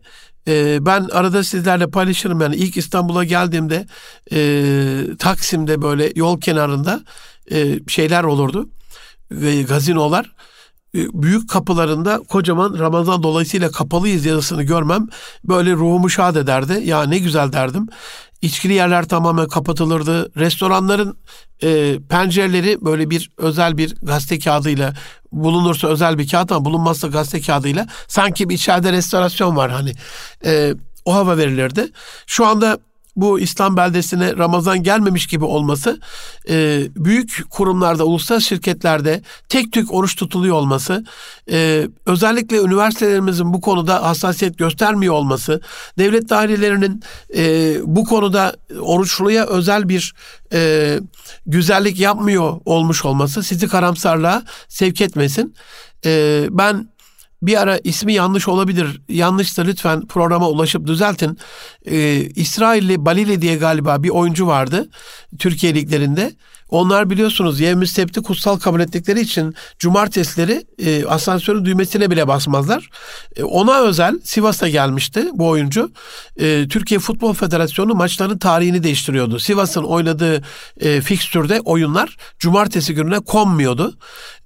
e, 0.48 0.86
ben 0.86 1.08
arada 1.12 1.44
sizlerle 1.44 1.88
paylaşırım 1.88 2.42
yani 2.42 2.56
ilk 2.56 2.78
İstanbul'a 2.78 3.24
geldiğimde 3.24 3.88
e, 4.32 5.18
Taksim'de 5.20 5.82
böyle 5.82 6.12
yol 6.16 6.42
kenarında 6.42 7.02
e, 7.52 7.80
şeyler 7.88 8.24
olurdu 8.24 8.70
ve 9.32 9.62
gazinolar 9.62 10.32
e, 10.96 11.00
büyük 11.14 11.50
kapılarında 11.50 12.20
kocaman 12.30 12.80
Ramazan 12.80 13.24
dolayısıyla 13.24 13.72
kapalıyız 13.72 14.26
yazısını 14.26 14.64
görmem 14.64 15.08
böyle 15.44 15.72
ruhumu 15.72 16.10
şad 16.10 16.36
ederdi. 16.36 16.82
Ya 16.86 17.04
ne 17.04 17.18
güzel 17.20 17.54
derdim. 17.54 17.88
İçkili 18.42 18.74
yerler 18.74 19.08
tamamen 19.08 19.48
kapatılırdı. 19.48 20.40
Restoranların 20.40 21.18
e, 21.64 22.00
pencereleri 22.10 22.86
böyle 22.86 23.10
bir 23.10 23.32
özel 23.38 23.78
bir 23.78 23.96
gazete 24.02 24.40
kağıdıyla 24.40 24.94
bulunursa 25.32 25.88
özel 25.88 26.18
bir 26.18 26.28
kağıt 26.28 26.52
ama 26.52 26.66
bulunmazsa 26.66 27.08
gazete 27.08 27.42
kağıdıyla 27.42 27.88
sanki 28.08 28.50
bir 28.50 28.56
içeride 28.56 28.92
restorasyon 28.92 29.56
var 29.56 29.72
hani 29.72 29.94
e, 30.46 30.74
o 31.06 31.14
hava 31.14 31.38
verilirdi. 31.38 31.92
Şu 32.28 32.46
anda 32.46 32.80
bu 33.16 33.40
İslam 33.40 33.78
beldesine 33.78 34.38
Ramazan 34.38 34.84
gelmemiş 34.84 35.28
gibi 35.28 35.46
olması, 35.46 36.00
e, 36.50 36.84
büyük 36.96 37.42
kurumlarda, 37.50 38.06
uluslararası 38.06 38.48
şirketlerde 38.48 39.22
tek 39.50 39.72
tük 39.72 39.94
oruç 39.94 40.16
tutuluyor 40.16 40.56
olması, 40.56 41.06
e, 41.52 41.88
özellikle 42.06 42.58
üniversitelerimizin 42.58 43.54
bu 43.54 43.62
konuda 43.62 44.04
hassasiyet 44.04 44.58
göstermiyor 44.58 45.14
olması, 45.14 45.62
devlet 45.98 46.30
dairelerinin 46.30 47.04
e, 47.36 47.76
bu 47.84 48.04
konuda 48.04 48.56
oruçluya 48.82 49.46
özel 49.46 49.90
bir 49.90 50.14
e, 50.54 51.00
güzellik 51.46 52.00
yapmıyor 52.00 52.62
olmuş 52.66 53.06
olması 53.06 53.44
sizi 53.44 53.68
karamsarlığa 53.68 54.44
sevk 54.68 55.02
etmesin. 55.02 55.56
E, 56.06 56.46
ben 56.50 56.88
bir 57.42 57.62
ara 57.62 57.78
ismi 57.78 58.14
yanlış 58.14 58.48
olabilir. 58.48 59.02
Yanlışsa 59.10 59.62
lütfen 59.62 60.08
programa 60.08 60.50
ulaşıp 60.50 60.88
düzeltin. 60.88 61.38
Ee, 61.86 62.16
İsrailli 62.36 63.06
Balili 63.06 63.42
diye 63.42 63.56
galiba 63.56 64.04
bir 64.04 64.10
oyuncu 64.10 64.48
vardı 64.48 64.90
Türkiye 65.40 65.76
liglerinde. 65.76 66.32
Onlar 66.72 67.10
biliyorsunuz 67.10 67.60
Yevmi 67.60 67.88
Sept'i 67.88 68.22
kutsal 68.22 68.60
kabul 68.60 68.80
ettikleri 68.80 69.22
için 69.22 69.56
cumartesileri 69.80 70.66
e, 70.80 71.06
asansörün 71.06 71.66
düğmesine 71.66 72.12
bile 72.12 72.28
basmazlar. 72.28 72.90
E, 73.36 73.44
ona 73.44 73.80
özel 73.80 74.20
Sivas'a 74.24 74.70
gelmişti 74.70 75.26
bu 75.34 75.48
oyuncu. 75.48 75.92
E, 76.40 76.68
Türkiye 76.68 77.00
Futbol 77.00 77.34
Federasyonu 77.34 77.96
maçların 77.96 78.38
tarihini 78.38 78.84
değiştiriyordu. 78.84 79.40
Sivas'ın 79.40 79.84
oynadığı 79.84 80.42
e, 80.80 81.02
fikstürde 81.02 81.62
oyunlar 81.62 82.18
cumartesi 82.40 82.94
gününe 82.94 83.20
konmuyordu. 83.20 83.98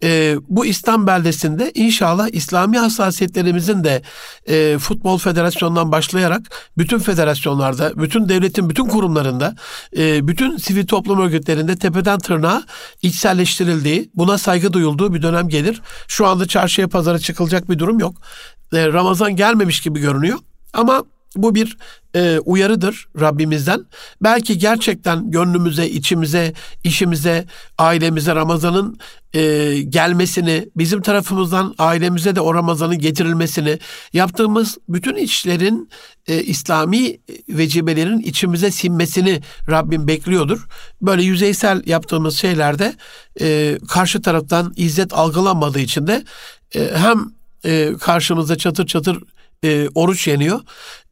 E, 0.04 0.36
bu 0.50 0.66
İslam 0.66 1.08
beldesinde 1.08 1.72
inşallah 1.76 2.28
İslami 2.32 2.78
hassasiyetlerimizin 2.78 3.84
de 3.84 4.02
e, 4.48 4.78
Futbol 4.78 5.18
Federasyonu'ndan 5.18 5.92
başlayarak 5.92 6.42
bütün 6.78 7.00
federasyonlarda, 7.00 7.92
bütün 7.96 8.30
devletin 8.30 8.70
bütün 8.70 8.86
kurumlarında, 8.86 9.56
e, 9.98 10.28
bütün 10.28 10.58
sivil 10.58 10.88
toplum 10.88 11.20
örgütlerinde 11.20 11.76
tepeden 11.76 12.15
tırnağa 12.18 12.64
içselleştirildiği, 13.02 14.10
buna 14.16 14.38
saygı 14.38 14.74
duyulduğu 14.74 15.14
bir 15.14 15.22
dönem 15.22 15.50
gelir. 15.50 15.82
Şu 16.08 16.28
anda 16.28 16.48
çarşıya 16.48 16.88
pazara 16.88 17.20
çıkılacak 17.20 17.70
bir 17.70 17.80
durum 17.80 18.00
yok. 18.00 18.16
E, 18.74 18.88
Ramazan 18.88 19.36
gelmemiş 19.36 19.82
gibi 19.82 20.00
görünüyor. 20.00 20.40
Ama 20.74 21.04
bu 21.36 21.56
bir 21.56 21.78
e, 22.16 22.40
uyarıdır 22.40 23.08
Rabbimizden. 23.20 23.86
Belki 24.24 24.58
gerçekten 24.58 25.32
gönlümüze, 25.32 25.90
içimize, 25.90 26.54
işimize, 26.84 27.46
ailemize 27.78 28.36
Ramazan'ın 28.36 29.00
e, 29.34 29.82
gelmesini, 29.82 30.70
bizim 30.76 31.02
tarafımızdan 31.02 31.76
ailemize 31.78 32.36
de 32.36 32.42
o 32.42 32.54
Ramazan'ın 32.54 33.00
getirilmesini, 33.00 33.80
yaptığımız 34.14 34.78
bütün 34.90 35.16
işlerin 35.16 35.90
e, 36.28 36.44
İslami 36.44 37.18
vecibelerin 37.50 38.20
içimize 38.20 38.72
sinmesini 38.72 39.42
Rabbim 39.70 40.08
bekliyordur. 40.08 40.68
Böyle 41.02 41.24
yüzeysel 41.24 41.82
yaptığımız 41.86 42.38
şeylerde 42.38 42.96
e, 43.42 43.78
karşı 43.90 44.22
taraftan 44.22 44.74
izzet 44.78 45.14
algılanmadığı 45.14 45.80
için 45.80 46.08
de 46.08 46.24
e, 46.76 46.92
hem 46.96 47.26
e, 47.66 47.94
karşımızda 48.00 48.58
çatır 48.58 48.88
çatır 48.88 49.24
e, 49.64 49.88
oruç 49.96 50.28
yeniyor. 50.28 50.60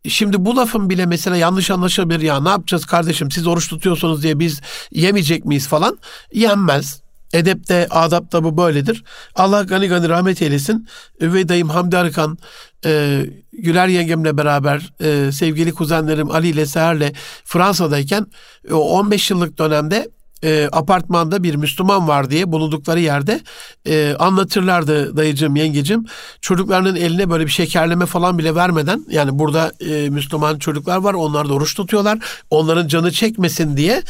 Şimdi 0.07 0.45
bu 0.45 0.55
lafın 0.55 0.89
bile 0.89 1.05
mesela 1.05 1.37
yanlış 1.37 1.71
anlaşılabilir 1.71 2.19
ya 2.19 2.39
ne 2.41 2.49
yapacağız 2.49 2.85
kardeşim 2.85 3.31
siz 3.31 3.47
oruç 3.47 3.69
tutuyorsunuz 3.69 4.23
diye 4.23 4.39
biz 4.39 4.61
yemeyecek 4.91 5.45
miyiz 5.45 5.67
falan 5.67 5.97
yenmez. 6.33 7.03
Edepte, 7.33 7.87
adapta 7.89 8.43
bu 8.43 8.57
böyledir. 8.57 9.03
Allah 9.35 9.63
gani 9.63 9.87
gani 9.87 10.09
rahmet 10.09 10.41
eylesin. 10.41 10.87
Üvey 11.21 11.49
dayım 11.49 11.69
Hamdi 11.69 11.97
Arıkan, 11.97 12.37
e, 12.85 13.25
Güler 13.53 13.87
yengemle 13.87 14.37
beraber 14.37 14.93
e, 15.01 15.31
sevgili 15.31 15.71
kuzenlerim 15.71 16.31
Ali 16.31 16.49
ile 16.49 16.65
Seher'le 16.65 17.13
Fransa'dayken 17.45 18.27
o 18.71 18.99
15 18.99 19.31
yıllık 19.31 19.57
dönemde 19.57 20.09
e, 20.43 20.69
apartmanda 20.71 21.43
bir 21.43 21.55
Müslüman 21.55 22.07
var 22.07 22.29
diye 22.29 22.51
bulundukları 22.51 22.99
yerde 22.99 23.41
e, 23.87 24.15
anlatırlardı 24.19 25.17
dayıcım, 25.17 25.55
yengecim. 25.55 26.05
Çocuklarının 26.41 26.95
eline 26.95 27.29
böyle 27.29 27.45
bir 27.45 27.51
şekerleme 27.51 28.05
falan 28.05 28.37
bile 28.37 28.55
vermeden 28.55 29.05
yani 29.09 29.39
burada 29.39 29.71
e, 29.79 30.09
Müslüman 30.09 30.59
çocuklar 30.59 30.97
var 30.97 31.13
onlar 31.13 31.49
da 31.49 31.53
oruç 31.53 31.75
tutuyorlar. 31.75 32.19
Onların 32.49 32.87
canı 32.87 33.11
çekmesin 33.11 33.77
diye 33.77 34.03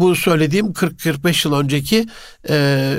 bu 0.00 0.16
söylediğim 0.16 0.66
40-45 0.66 1.48
yıl 1.48 1.54
önceki 1.54 2.06
e, 2.48 2.96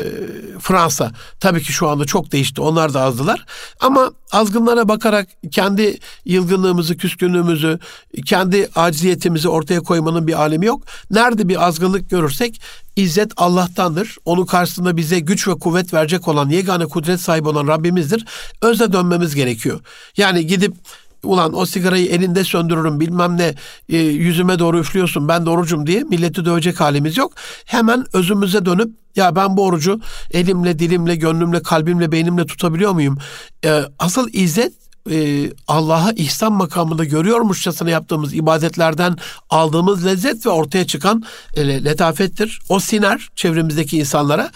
Fransa. 0.60 1.12
Tabii 1.40 1.64
ki 1.64 1.74
şu 1.74 1.88
anda 1.88 2.06
çok 2.06 2.32
değişti. 2.32 2.62
Onlar 2.62 2.94
da 2.94 3.02
azdılar. 3.02 3.46
Ama 3.80 4.12
azgınlara 4.32 4.88
bakarak 4.88 5.28
kendi 5.52 5.98
yılgınlığımızı, 6.26 6.98
küskünlüğümüzü, 6.98 7.80
kendi 8.26 8.70
aciziyetimizi 8.76 9.50
ortaya 9.50 9.80
koymanın 9.80 10.28
bir 10.28 10.42
alemi 10.42 10.66
yok. 10.66 10.84
Nerede 11.12 11.50
bir 11.50 11.68
azgınlık 11.68 12.10
görürsek 12.10 12.62
İzzet 12.96 13.32
Allah'tandır. 13.38 14.18
Onun 14.26 14.46
karşısında 14.46 14.98
bize 14.98 15.20
güç 15.20 15.48
ve 15.48 15.54
kuvvet 15.54 15.94
verecek 15.94 16.28
olan 16.28 16.50
yegane 16.50 16.86
kudret 16.86 17.22
sahibi 17.22 17.48
olan 17.48 17.68
Rabbimizdir. 17.68 18.26
Özle 18.62 18.94
dönmemiz 18.94 19.36
gerekiyor. 19.36 19.80
Yani 20.18 20.48
gidip 20.48 20.76
ulan 21.24 21.58
o 21.58 21.66
sigarayı 21.66 22.08
elinde 22.08 22.44
söndürürüm 22.44 23.00
bilmem 23.00 23.38
ne 23.38 23.56
e, 23.90 23.98
yüzüme 23.98 24.60
doğru 24.60 24.80
üflüyorsun 24.80 25.28
ben 25.28 25.46
de 25.46 25.50
orucum 25.50 25.88
diye 25.88 26.04
milleti 26.04 26.46
dövecek 26.46 26.80
halimiz 26.80 27.18
yok. 27.18 27.34
Hemen 27.66 28.06
özümüze 28.14 28.66
dönüp 28.66 28.92
ya 29.16 29.36
ben 29.36 29.58
bu 29.58 29.66
orucu 29.66 30.02
elimle, 30.32 30.80
dilimle, 30.80 31.16
gönlümle, 31.16 31.64
kalbimle, 31.64 32.12
beynimle 32.12 32.46
tutabiliyor 32.46 32.92
muyum? 32.92 33.18
E, 33.66 33.84
asıl 34.00 34.30
izzet 34.34 34.74
e, 35.12 35.50
Allah'a 35.68 36.12
ihsan 36.12 36.54
makamında 36.54 37.04
görüyormuşçasına 37.04 37.90
yaptığımız 37.90 38.34
ibadetlerden 38.34 39.16
aldığımız 39.50 40.06
lezzet 40.06 40.46
ve 40.46 40.50
ortaya 40.50 40.88
çıkan 40.88 41.24
e, 41.56 41.86
letafettir. 41.86 42.60
O 42.70 42.80
siner 42.80 43.30
çevremizdeki 43.36 43.98
insanlara. 43.98 44.52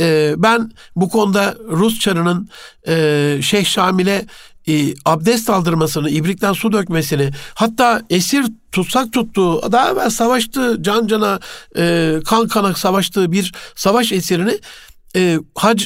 E, 0.00 0.34
ben 0.36 0.72
bu 0.96 1.08
konuda 1.08 1.54
Rus 1.70 2.00
çarının 2.00 2.48
e, 2.88 3.38
Şeyh 3.42 3.64
Şamil'e 3.64 4.26
e, 4.68 4.94
abdest 5.04 5.50
aldırmasını, 5.50 6.10
ibrikten 6.10 6.52
su 6.52 6.72
dökmesini, 6.72 7.30
hatta 7.54 8.02
esir 8.10 8.44
tutsak 8.72 9.12
tuttuğu, 9.12 9.72
daha 9.72 9.90
evvel 9.90 10.10
savaştığı, 10.10 10.82
can 10.82 11.06
cana, 11.06 11.40
e, 11.76 12.14
kan 12.26 12.48
kana 12.48 12.74
savaştığı 12.74 13.32
bir 13.32 13.52
savaş 13.74 14.12
esirini 14.12 14.58
e, 15.16 15.38
hac 15.54 15.82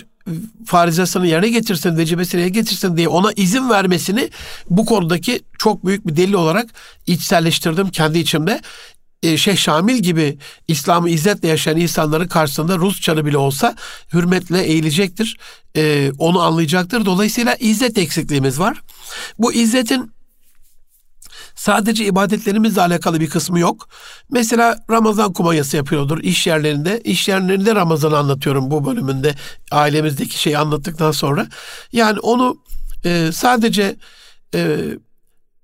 farizasını 0.66 1.26
yerine 1.26 1.48
getirsin, 1.48 1.96
vecibesini 1.96 2.40
yerine 2.40 2.54
getirsin 2.54 2.96
diye 2.96 3.08
ona 3.08 3.32
izin 3.36 3.70
vermesini 3.70 4.30
bu 4.70 4.84
konudaki 4.84 5.40
çok 5.58 5.86
büyük 5.86 6.06
bir 6.06 6.16
delil 6.16 6.32
olarak 6.32 6.66
içselleştirdim 7.06 7.90
kendi 7.90 8.18
içimde. 8.18 8.60
E, 9.22 9.36
Şeyh 9.36 9.56
Şamil 9.56 9.98
gibi 9.98 10.38
İslam'ı 10.68 11.10
izzetle 11.10 11.48
yaşayan 11.48 11.76
insanların 11.76 12.28
karşısında 12.28 12.76
Rus 12.76 13.00
çarı 13.00 13.26
bile 13.26 13.36
olsa 13.36 13.76
hürmetle 14.12 14.62
eğilecektir. 14.62 15.38
E, 15.76 16.12
onu 16.18 16.40
anlayacaktır. 16.40 17.04
Dolayısıyla 17.04 17.54
izzet 17.54 17.98
eksikliğimiz 17.98 18.60
var. 18.60 18.82
Bu 19.38 19.52
izzetin 19.52 20.12
sadece 21.54 22.04
ibadetlerimizle 22.04 22.80
alakalı 22.80 23.20
bir 23.20 23.30
kısmı 23.30 23.58
yok. 23.58 23.88
Mesela 24.30 24.84
Ramazan 24.90 25.32
kumanyası 25.32 25.76
yapıyordur 25.76 26.18
iş 26.18 26.46
yerlerinde. 26.46 27.00
İş 27.04 27.28
yerlerinde 27.28 27.74
Ramazan'ı 27.74 28.18
anlatıyorum 28.18 28.70
bu 28.70 28.86
bölümünde. 28.86 29.34
Ailemizdeki 29.70 30.40
şeyi 30.40 30.58
anlattıktan 30.58 31.10
sonra. 31.10 31.46
Yani 31.92 32.20
onu 32.20 32.56
e, 33.04 33.30
sadece 33.32 33.96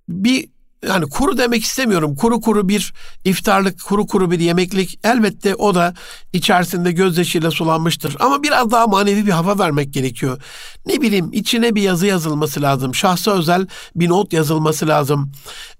bir 0.09 0.54
yani 0.89 1.09
kuru 1.09 1.39
demek 1.39 1.65
istemiyorum. 1.65 2.17
Kuru 2.17 2.41
kuru 2.41 2.69
bir 2.69 2.93
iftarlık, 3.25 3.85
kuru 3.85 4.07
kuru 4.07 4.31
bir 4.31 4.41
yemeklik 4.41 4.99
elbette 5.05 5.55
o 5.55 5.75
da 5.75 5.95
içerisinde 6.33 6.93
gözyaşıyla 6.93 7.51
sulanmıştır. 7.51 8.17
Ama 8.21 8.43
biraz 8.43 8.71
daha 8.71 8.87
manevi 8.87 9.27
bir 9.27 9.31
hava 9.31 9.59
vermek 9.59 9.93
gerekiyor. 9.93 10.43
Ne 10.87 11.01
bileyim 11.01 11.29
içine 11.33 11.75
bir 11.75 11.83
yazı 11.83 12.07
yazılması 12.07 12.63
lazım. 12.63 12.95
Şahsa 12.95 13.33
özel 13.33 13.67
bir 13.97 14.09
not 14.09 14.33
yazılması 14.33 14.89
lazım. 14.89 15.33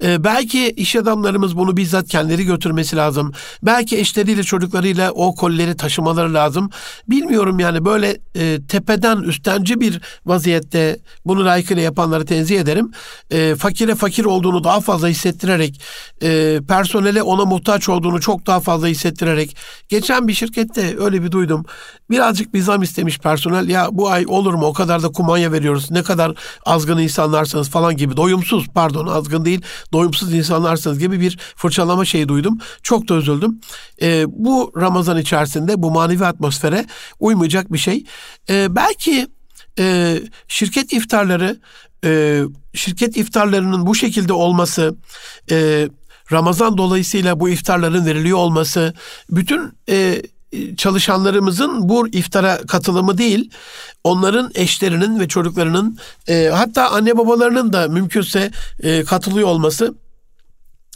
Ee, 0.03 0.25
belki 0.25 0.71
iş 0.71 0.97
adamlarımız 0.97 1.57
bunu 1.57 1.77
bizzat 1.77 2.09
kendileri 2.09 2.45
götürmesi 2.45 2.97
lazım. 2.97 3.33
Belki 3.63 3.99
eşleriyle 3.99 4.43
çocuklarıyla 4.43 5.11
o 5.11 5.35
kolleri 5.35 5.77
taşımaları 5.77 6.35
lazım. 6.35 6.71
Bilmiyorum 7.09 7.61
yani 7.61 7.85
böyle 7.85 8.19
e, 8.35 8.59
tepeden 8.69 9.17
üstenci 9.23 9.81
bir 9.81 10.01
vaziyette 10.27 10.99
bunu 11.27 11.45
layıkıyla 11.45 11.83
yapanları 11.83 12.25
tenzih 12.25 12.61
ederim. 12.61 12.91
E, 13.31 13.55
fakire 13.55 13.95
fakir 13.95 14.25
olduğunu 14.25 14.65
daha 14.65 14.81
fazla 14.81 14.94
fazla 14.95 15.09
hissettirerek, 15.09 15.81
e, 16.23 16.61
personele 16.69 17.23
ona 17.23 17.45
muhtaç 17.45 17.89
olduğunu 17.89 18.21
çok 18.21 18.47
daha 18.47 18.61
fazla 18.61 18.87
hissettirerek. 18.87 19.57
Geçen 19.89 20.29
bir 20.29 20.35
şirkette 20.35 20.95
öyle 20.99 21.23
bir 21.23 21.33
duydum. 21.33 21.65
Birazcık 22.11 22.55
bir 22.55 22.61
zam 22.61 22.83
istemiş 22.83 23.19
personel. 23.19 23.69
Ya 23.69 23.89
bu 23.93 24.11
ay 24.11 24.25
olur 24.29 24.55
mu 24.55 24.67
o 24.67 24.73
kadar 24.73 25.03
da 25.03 25.09
kumanya 25.09 25.53
veriyoruz. 25.53 25.91
Ne 25.91 26.03
kadar 26.03 26.35
azgın 26.67 26.99
insanlarsınız 26.99 27.71
falan 27.71 27.97
gibi. 27.97 28.17
Doyumsuz 28.17 28.69
pardon 28.75 29.07
azgın 29.07 29.45
değil 29.45 29.63
doyumsuz 29.93 30.35
insanlarsınız 30.35 30.99
gibi 30.99 31.21
bir 31.21 31.39
fırçalama 31.57 32.05
şeyi 32.05 32.29
duydum. 32.29 32.59
Çok 32.83 33.09
da 33.09 33.15
üzüldüm. 33.15 33.61
E, 34.03 34.25
bu 34.29 34.73
Ramazan 34.77 35.19
içerisinde 35.19 35.83
bu 35.83 35.91
manevi 35.91 36.27
atmosfere 36.27 36.87
uymayacak 37.21 37.73
bir 37.73 37.79
şey. 37.79 38.05
E, 38.51 38.77
belki 38.77 39.27
e, 39.79 40.19
şirket 40.49 40.93
iftarları 40.93 41.57
e, 42.05 42.43
şirket 42.75 43.17
iftarlarının 43.17 43.87
bu 43.87 43.95
şekilde 43.95 44.33
olması, 44.33 44.97
e, 45.51 45.89
Ramazan 46.33 46.79
dolayısıyla 46.79 47.41
bu 47.41 47.49
iftarların 47.49 48.07
veriliyor 48.07 48.39
olması, 48.39 48.95
bütün 49.31 49.73
e, 49.89 50.23
çalışanlarımızın 50.77 51.89
bu 51.89 52.09
iftara 52.09 52.57
katılımı 52.57 53.19
değil, 53.19 53.51
onların 54.05 54.51
eşlerinin 54.55 55.21
ve 55.21 55.29
çocuklarının 55.29 55.99
e, 56.29 56.51
hatta 56.55 56.91
anne 56.91 57.19
babalarının 57.19 57.73
da 57.73 57.89
mümkünse 57.89 58.51
e, 58.83 59.05
katılıyor 59.05 59.49
olması 59.49 59.95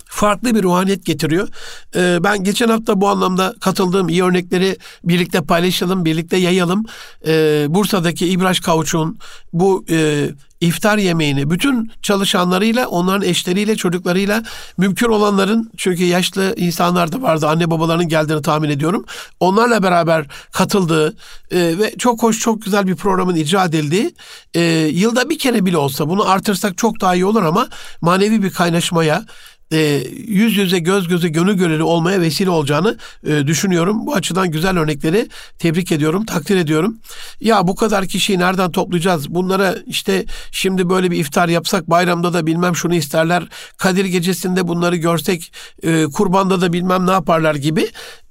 farklı 0.08 0.54
bir 0.54 0.62
ruhaniyet 0.62 1.06
getiriyor. 1.06 1.48
Ee, 1.96 2.18
ben 2.24 2.44
geçen 2.44 2.68
hafta 2.68 3.00
bu 3.00 3.08
anlamda 3.08 3.54
katıldığım 3.60 4.08
iyi 4.08 4.24
örnekleri 4.24 4.76
birlikte 5.04 5.40
paylaşalım, 5.40 6.04
birlikte 6.04 6.36
yayalım. 6.36 6.84
Ee, 7.26 7.66
Bursa'daki 7.68 8.26
İbraş 8.28 8.60
Kavuç'un 8.60 9.18
bu 9.52 9.84
e, 9.90 10.28
iftar 10.60 10.98
yemeğini 10.98 11.50
bütün 11.50 11.90
çalışanlarıyla, 12.02 12.86
onların 12.86 13.28
eşleriyle, 13.28 13.76
çocuklarıyla 13.76 14.42
mümkün 14.78 15.08
olanların 15.08 15.70
çünkü 15.76 16.04
yaşlı 16.04 16.54
insanlar 16.56 17.12
da 17.12 17.22
vardı. 17.22 17.48
Anne 17.48 17.70
babalarının 17.70 18.08
geldiğini 18.08 18.42
tahmin 18.42 18.70
ediyorum. 18.70 19.04
Onlarla 19.40 19.82
beraber 19.82 20.26
katıldığı 20.52 21.16
e, 21.50 21.78
ve 21.78 21.94
çok 21.98 22.22
hoş, 22.22 22.38
çok 22.38 22.62
güzel 22.62 22.86
bir 22.86 22.96
programın 22.96 23.34
icra 23.36 23.64
edildiği 23.64 24.14
e, 24.54 24.60
yılda 24.92 25.30
bir 25.30 25.38
kere 25.38 25.64
bile 25.64 25.76
olsa 25.76 26.08
bunu 26.08 26.30
artırsak 26.30 26.78
çok 26.78 27.00
daha 27.00 27.14
iyi 27.14 27.24
olur 27.24 27.42
ama 27.42 27.68
manevi 28.00 28.42
bir 28.42 28.50
kaynaşmaya 28.50 29.24
e, 29.72 30.02
yüz 30.26 30.56
yüze 30.56 30.78
göz 30.78 31.08
göze 31.08 31.28
gönül 31.28 31.54
gönüllü 31.54 31.82
olmaya 31.82 32.20
vesile 32.20 32.50
olacağını 32.50 32.98
e, 33.26 33.46
düşünüyorum. 33.46 34.06
Bu 34.06 34.14
açıdan 34.14 34.50
güzel 34.50 34.78
örnekleri 34.78 35.28
tebrik 35.58 35.92
ediyorum, 35.92 36.24
takdir 36.26 36.56
ediyorum. 36.56 36.98
Ya 37.40 37.68
bu 37.68 37.74
kadar 37.74 38.06
kişiyi 38.06 38.38
nereden 38.38 38.70
toplayacağız? 38.70 39.34
Bunlara 39.34 39.76
işte 39.86 40.24
şimdi 40.52 40.88
böyle 40.88 41.10
bir 41.10 41.18
iftar 41.18 41.48
yapsak 41.48 41.90
bayramda 41.90 42.32
da 42.32 42.46
bilmem 42.46 42.76
şunu 42.76 42.94
isterler. 42.94 43.48
Kadir 43.76 44.04
gecesinde 44.04 44.68
bunları 44.68 44.96
görsek 44.96 45.52
e, 45.82 46.04
kurbanda 46.04 46.60
da 46.60 46.72
bilmem 46.72 47.06
ne 47.06 47.10
yaparlar 47.10 47.54
gibi. 47.54 47.88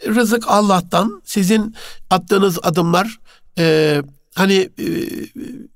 Rızık 0.08 0.44
Allah'tan 0.48 1.22
sizin 1.26 1.76
attığınız 2.10 2.60
adımlar 2.64 3.18
e, 3.60 4.02
Hani 4.38 4.70
e, 4.80 4.88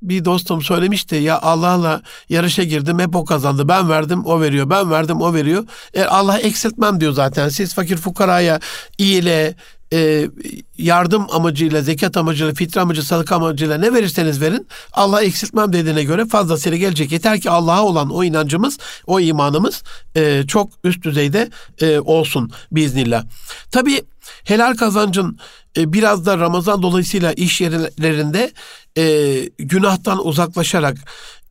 bir 0.02 0.26
dostum 0.26 0.62
söylemişti 0.62 1.16
ya 1.16 1.42
Allah'la 1.42 2.02
yarışa 2.30 2.64
girdim 2.64 3.00
hep 3.00 3.16
o 3.16 3.26
kazandı. 3.26 3.68
Ben 3.68 3.90
verdim 3.90 4.26
o 4.26 4.42
veriyor. 4.42 4.70
Ben 4.70 4.92
verdim 4.92 5.22
o 5.22 5.34
veriyor. 5.34 5.64
E, 5.94 6.04
Allah 6.04 6.40
eksiltmem 6.40 7.00
diyor 7.00 7.14
zaten. 7.14 7.50
Siz 7.50 7.74
fakir 7.74 7.98
fukaraya 7.98 8.60
iyile 8.98 9.56
e, 9.94 10.30
yardım 10.78 11.28
amacıyla, 11.32 11.82
zekat 11.82 12.18
amacıyla, 12.18 12.54
fitre 12.54 12.82
amacı, 12.82 13.04
sadaka 13.04 13.36
amacıyla 13.36 13.78
ne 13.78 13.94
verirseniz 13.94 14.42
verin 14.42 14.68
Allah 14.94 15.22
eksiltmem 15.22 15.74
dediğine 15.74 16.04
göre 16.04 16.26
fazlasıyla 16.26 16.78
gelecek. 16.78 17.12
Yeter 17.12 17.42
ki 17.42 17.50
Allah'a 17.50 17.84
olan 17.84 18.10
o 18.10 18.24
inancımız, 18.24 18.78
o 19.08 19.20
imanımız 19.20 19.84
e, 20.16 20.44
çok 20.48 20.70
üst 20.84 21.04
düzeyde 21.04 21.50
e, 21.82 22.00
olsun 22.00 22.52
biiznillah. 22.72 23.24
Tabii 23.72 24.02
helal 24.44 24.76
kazancın 24.76 25.40
e, 25.78 25.94
biraz 25.94 26.26
da 26.26 26.38
Ramazan 26.38 26.82
dolayısıyla 26.82 27.34
iş 27.34 27.62
yerlerinde 27.62 28.52
e, 28.98 29.36
günahtan 29.58 30.28
uzaklaşarak 30.28 30.98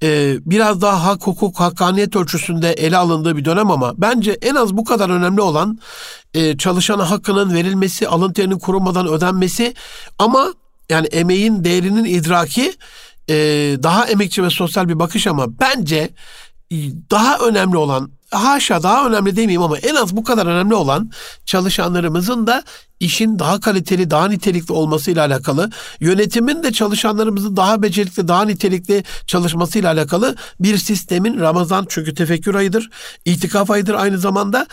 e, 0.03 0.37
biraz 0.47 0.81
daha 0.83 1.05
hak, 1.05 1.27
hukuk, 1.27 1.61
hakkaniyet 1.61 2.17
ölçüsünde 2.17 2.73
ele 2.73 2.97
alındığı 2.97 3.37
bir 3.37 3.45
dönem 3.45 3.71
ama 3.71 3.95
bence 3.97 4.39
en 4.43 4.55
az 4.55 4.77
bu 4.77 4.85
kadar 4.85 5.11
önemli 5.11 5.41
olan 5.41 5.79
e, 6.35 6.57
çalışana 6.57 7.11
hakkının 7.11 7.55
verilmesi, 7.55 8.09
alın 8.09 8.33
terinin 8.33 8.59
kurulmadan 8.59 9.09
ödenmesi 9.09 9.75
ama 10.19 10.55
yani 10.91 11.07
emeğin 11.07 11.65
değerinin 11.65 12.05
idraki 12.05 12.73
e, 13.29 13.35
daha 13.83 14.07
emekçi 14.07 14.43
ve 14.43 14.51
sosyal 14.51 14.89
bir 14.89 14.99
bakış 14.99 15.27
ama 15.27 15.59
bence 15.61 16.11
daha 17.11 17.39
önemli 17.39 17.77
olan 17.77 18.11
haşa 18.31 18.83
daha 18.83 19.07
önemli 19.07 19.37
demeyeyim 19.37 19.63
ama 19.63 19.79
en 19.79 19.95
az 19.95 20.17
bu 20.17 20.25
kadar 20.25 20.47
önemli 20.47 20.75
olan 20.75 21.11
çalışanlarımızın 21.47 22.47
da 22.47 22.63
işin 23.01 23.39
daha 23.39 23.61
kaliteli, 23.61 24.11
daha 24.11 24.29
nitelikli 24.29 24.73
olmasıyla 24.73 25.27
alakalı, 25.27 25.71
yönetimin 26.01 26.63
de 26.63 26.73
çalışanlarımızın 26.73 27.57
daha 27.57 27.83
becerikli, 27.83 28.29
daha 28.29 28.45
nitelikli 28.45 29.05
çalışmasıyla 29.27 29.93
alakalı 29.93 30.37
bir 30.61 30.79
sistemin 30.79 31.41
Ramazan 31.41 31.87
çünkü 31.89 32.15
tefekkür 32.15 32.55
ayıdır, 32.55 32.91
itikaf 33.25 33.71
ayıdır 33.71 33.95
aynı 33.95 34.19
zamanda. 34.19 34.67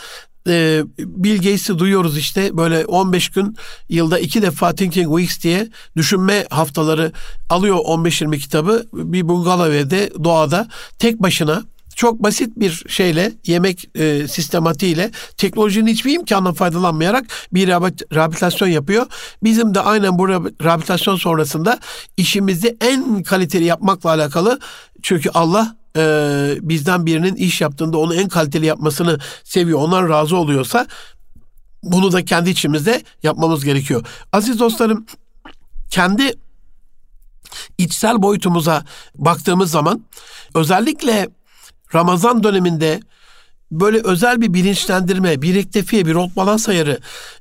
E, 0.48 0.82
Bill 0.98 1.78
duyuyoruz 1.78 2.18
işte 2.18 2.56
böyle 2.56 2.86
15 2.86 3.28
gün 3.28 3.56
yılda 3.88 4.18
iki 4.18 4.42
defa 4.42 4.74
Thinking 4.74 5.18
Weeks 5.18 5.42
diye 5.42 5.68
düşünme 5.96 6.46
haftaları 6.50 7.12
alıyor 7.50 7.76
15-20 7.76 8.38
kitabı. 8.38 8.86
Bir 8.92 9.28
bungalov 9.28 9.70
evde 9.70 10.10
doğada 10.24 10.68
tek 10.98 11.22
başına 11.22 11.62
çok 11.98 12.22
basit 12.22 12.56
bir 12.56 12.84
şeyle 12.88 13.32
yemek 13.46 13.90
e, 13.94 14.28
sistematiğiyle 14.28 15.10
teknolojinin 15.36 15.86
hiçbir 15.86 16.12
imkanından 16.12 16.54
faydalanmayarak 16.54 17.24
bir 17.52 17.68
rehabilitasyon 17.68 18.68
yapıyor. 18.68 19.06
Bizim 19.42 19.74
de 19.74 19.80
aynen 19.80 20.18
bu 20.18 20.28
rehabilitasyon 20.28 21.16
sonrasında 21.16 21.78
işimizi 22.16 22.76
en 22.80 23.22
kaliteli 23.22 23.64
yapmakla 23.64 24.10
alakalı 24.10 24.60
çünkü 25.02 25.30
Allah 25.34 25.76
e, 25.96 26.02
bizden 26.60 27.06
birinin 27.06 27.34
iş 27.34 27.60
yaptığında 27.60 27.98
onu 27.98 28.14
en 28.14 28.28
kaliteli 28.28 28.66
yapmasını 28.66 29.18
seviyor. 29.44 29.78
Ondan 29.78 30.08
razı 30.08 30.36
oluyorsa 30.36 30.86
bunu 31.82 32.12
da 32.12 32.24
kendi 32.24 32.50
içimizde 32.50 33.02
yapmamız 33.22 33.64
gerekiyor. 33.64 34.06
Aziz 34.32 34.60
dostlarım 34.60 35.06
kendi 35.90 36.32
içsel 37.78 38.22
boyutumuza 38.22 38.84
baktığımız 39.14 39.70
zaman 39.70 40.04
özellikle 40.54 41.37
Ramazan 41.94 42.42
döneminde 42.42 43.00
böyle 43.70 44.00
özel 44.04 44.40
bir 44.40 44.54
bilinçlendirme, 44.54 45.42
bir 45.42 45.54
rektefiye, 45.54 46.06
bir 46.06 46.14
rot 46.14 46.36
balans 46.36 46.68
ayarı, 46.68 46.98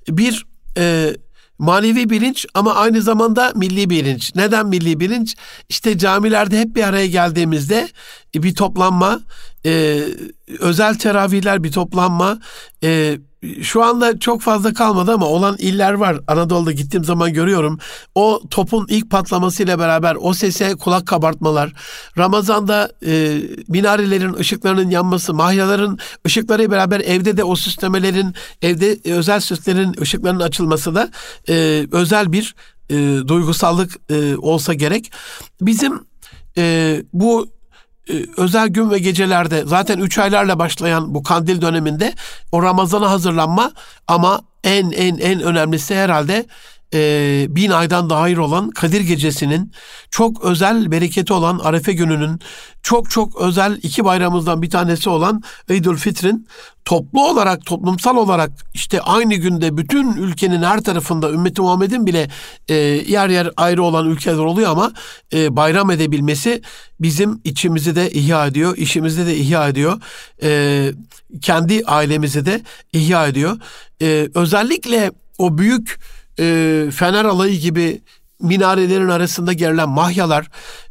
bir 0.09 0.45
e, 0.77 1.15
manevi 1.59 2.09
bilinç 2.09 2.45
ama 2.53 2.75
aynı 2.75 3.01
zamanda 3.01 3.51
milli 3.55 3.89
bilinç. 3.89 4.35
Neden 4.35 4.67
milli 4.67 4.99
bilinç? 4.99 5.35
İşte 5.69 5.97
camilerde 5.97 6.59
hep 6.59 6.75
bir 6.75 6.83
araya 6.83 7.07
geldiğimizde 7.07 7.89
bir 8.35 8.55
toplanma, 8.55 9.19
e, 9.67 10.03
özel 10.59 10.95
teravihler 10.95 11.63
bir 11.63 11.71
toplanma, 11.71 12.39
e, 12.83 13.17
şu 13.61 13.83
anda 13.83 14.19
çok 14.19 14.41
fazla 14.41 14.73
kalmadı 14.73 15.11
ama 15.11 15.25
olan 15.25 15.55
iller 15.59 15.93
var. 15.93 16.19
Anadolu'da 16.27 16.71
gittiğim 16.71 17.03
zaman 17.03 17.33
görüyorum. 17.33 17.79
O 18.15 18.41
topun 18.49 18.87
ilk 18.89 19.11
patlamasıyla 19.11 19.79
beraber 19.79 20.17
o 20.19 20.33
sese 20.33 20.75
kulak 20.75 21.07
kabartmalar, 21.07 21.73
Ramazan'da 22.17 22.91
e, 23.05 23.41
minarelerin 23.67 24.33
ışıklarının 24.33 24.89
yanması, 24.89 25.33
mahyaların 25.33 25.99
ışıkları 26.27 26.71
beraber 26.71 26.99
evde 26.99 27.37
de 27.37 27.43
o 27.43 27.55
süslemelerin, 27.55 28.33
evde 28.61 29.11
özel 29.11 29.39
süslerin 29.39 29.95
ışıklarının 30.01 30.43
açılması 30.43 30.95
da 30.95 31.09
e, 31.49 31.87
özel 31.91 32.31
bir 32.31 32.55
e, 32.89 32.95
duygusallık 33.27 33.97
e, 34.09 34.37
olsa 34.37 34.73
gerek. 34.73 35.11
Bizim 35.61 35.99
e, 36.57 36.95
bu 37.13 37.56
özel 38.37 38.67
gün 38.67 38.91
ve 38.91 38.99
gecelerde 38.99 39.63
zaten 39.65 39.99
üç 39.99 40.17
aylarla 40.17 40.59
başlayan 40.59 41.15
bu 41.15 41.23
kandil 41.23 41.61
döneminde 41.61 42.13
o 42.51 42.63
Ramazan'a 42.63 43.11
hazırlanma 43.11 43.71
ama 44.07 44.41
en 44.63 44.91
en 44.91 45.17
en 45.17 45.41
önemlisi 45.41 45.95
herhalde 45.95 46.45
e, 46.93 47.45
bin 47.49 47.69
aydan 47.71 48.09
daha 48.09 48.21
hayır 48.21 48.37
olan 48.37 48.69
Kadir 48.69 49.01
Gecesi'nin 49.01 49.71
çok 50.11 50.43
özel 50.43 50.91
bereketi 50.91 51.33
olan 51.33 51.59
Arefe 51.59 51.93
gününün 51.93 52.39
çok 52.83 53.09
çok 53.09 53.41
özel 53.41 53.79
iki 53.83 54.05
bayramımızdan 54.05 54.61
bir 54.61 54.69
tanesi 54.69 55.09
olan 55.09 55.43
Eydül 55.69 55.97
Fitr'in 55.97 56.47
toplu 56.85 57.27
olarak 57.27 57.65
toplumsal 57.65 58.17
olarak 58.17 58.51
işte 58.73 59.01
aynı 59.01 59.35
günde 59.35 59.77
bütün 59.77 60.13
ülkenin 60.13 60.63
her 60.63 60.81
tarafında 60.81 61.31
ümmeti 61.31 61.61
Muhammed'in 61.61 62.05
bile 62.05 62.29
e, 62.67 62.75
yer 62.75 63.29
yer 63.29 63.49
ayrı 63.57 63.83
olan 63.83 64.09
ülkeler 64.09 64.37
oluyor 64.37 64.71
ama 64.71 64.91
e, 65.33 65.55
bayram 65.55 65.91
edebilmesi 65.91 66.61
bizim 66.99 67.41
içimizi 67.43 67.95
de 67.95 68.11
ihya 68.11 68.47
ediyor, 68.47 68.77
işimizi 68.77 69.27
de 69.27 69.37
ihya 69.37 69.67
ediyor. 69.67 70.01
E, 70.43 70.91
kendi 71.41 71.83
ailemizi 71.85 72.45
de 72.45 72.61
ihya 72.93 73.27
ediyor. 73.27 73.57
E, 74.01 74.29
özellikle 74.35 75.11
o 75.37 75.57
büyük 75.57 75.99
e, 76.39 76.87
Fener 76.91 77.25
Alayı 77.25 77.59
gibi 77.59 78.01
minarelerin 78.41 79.09
arasında 79.09 79.53
gerilen 79.53 79.89
mahyalar 79.89 80.47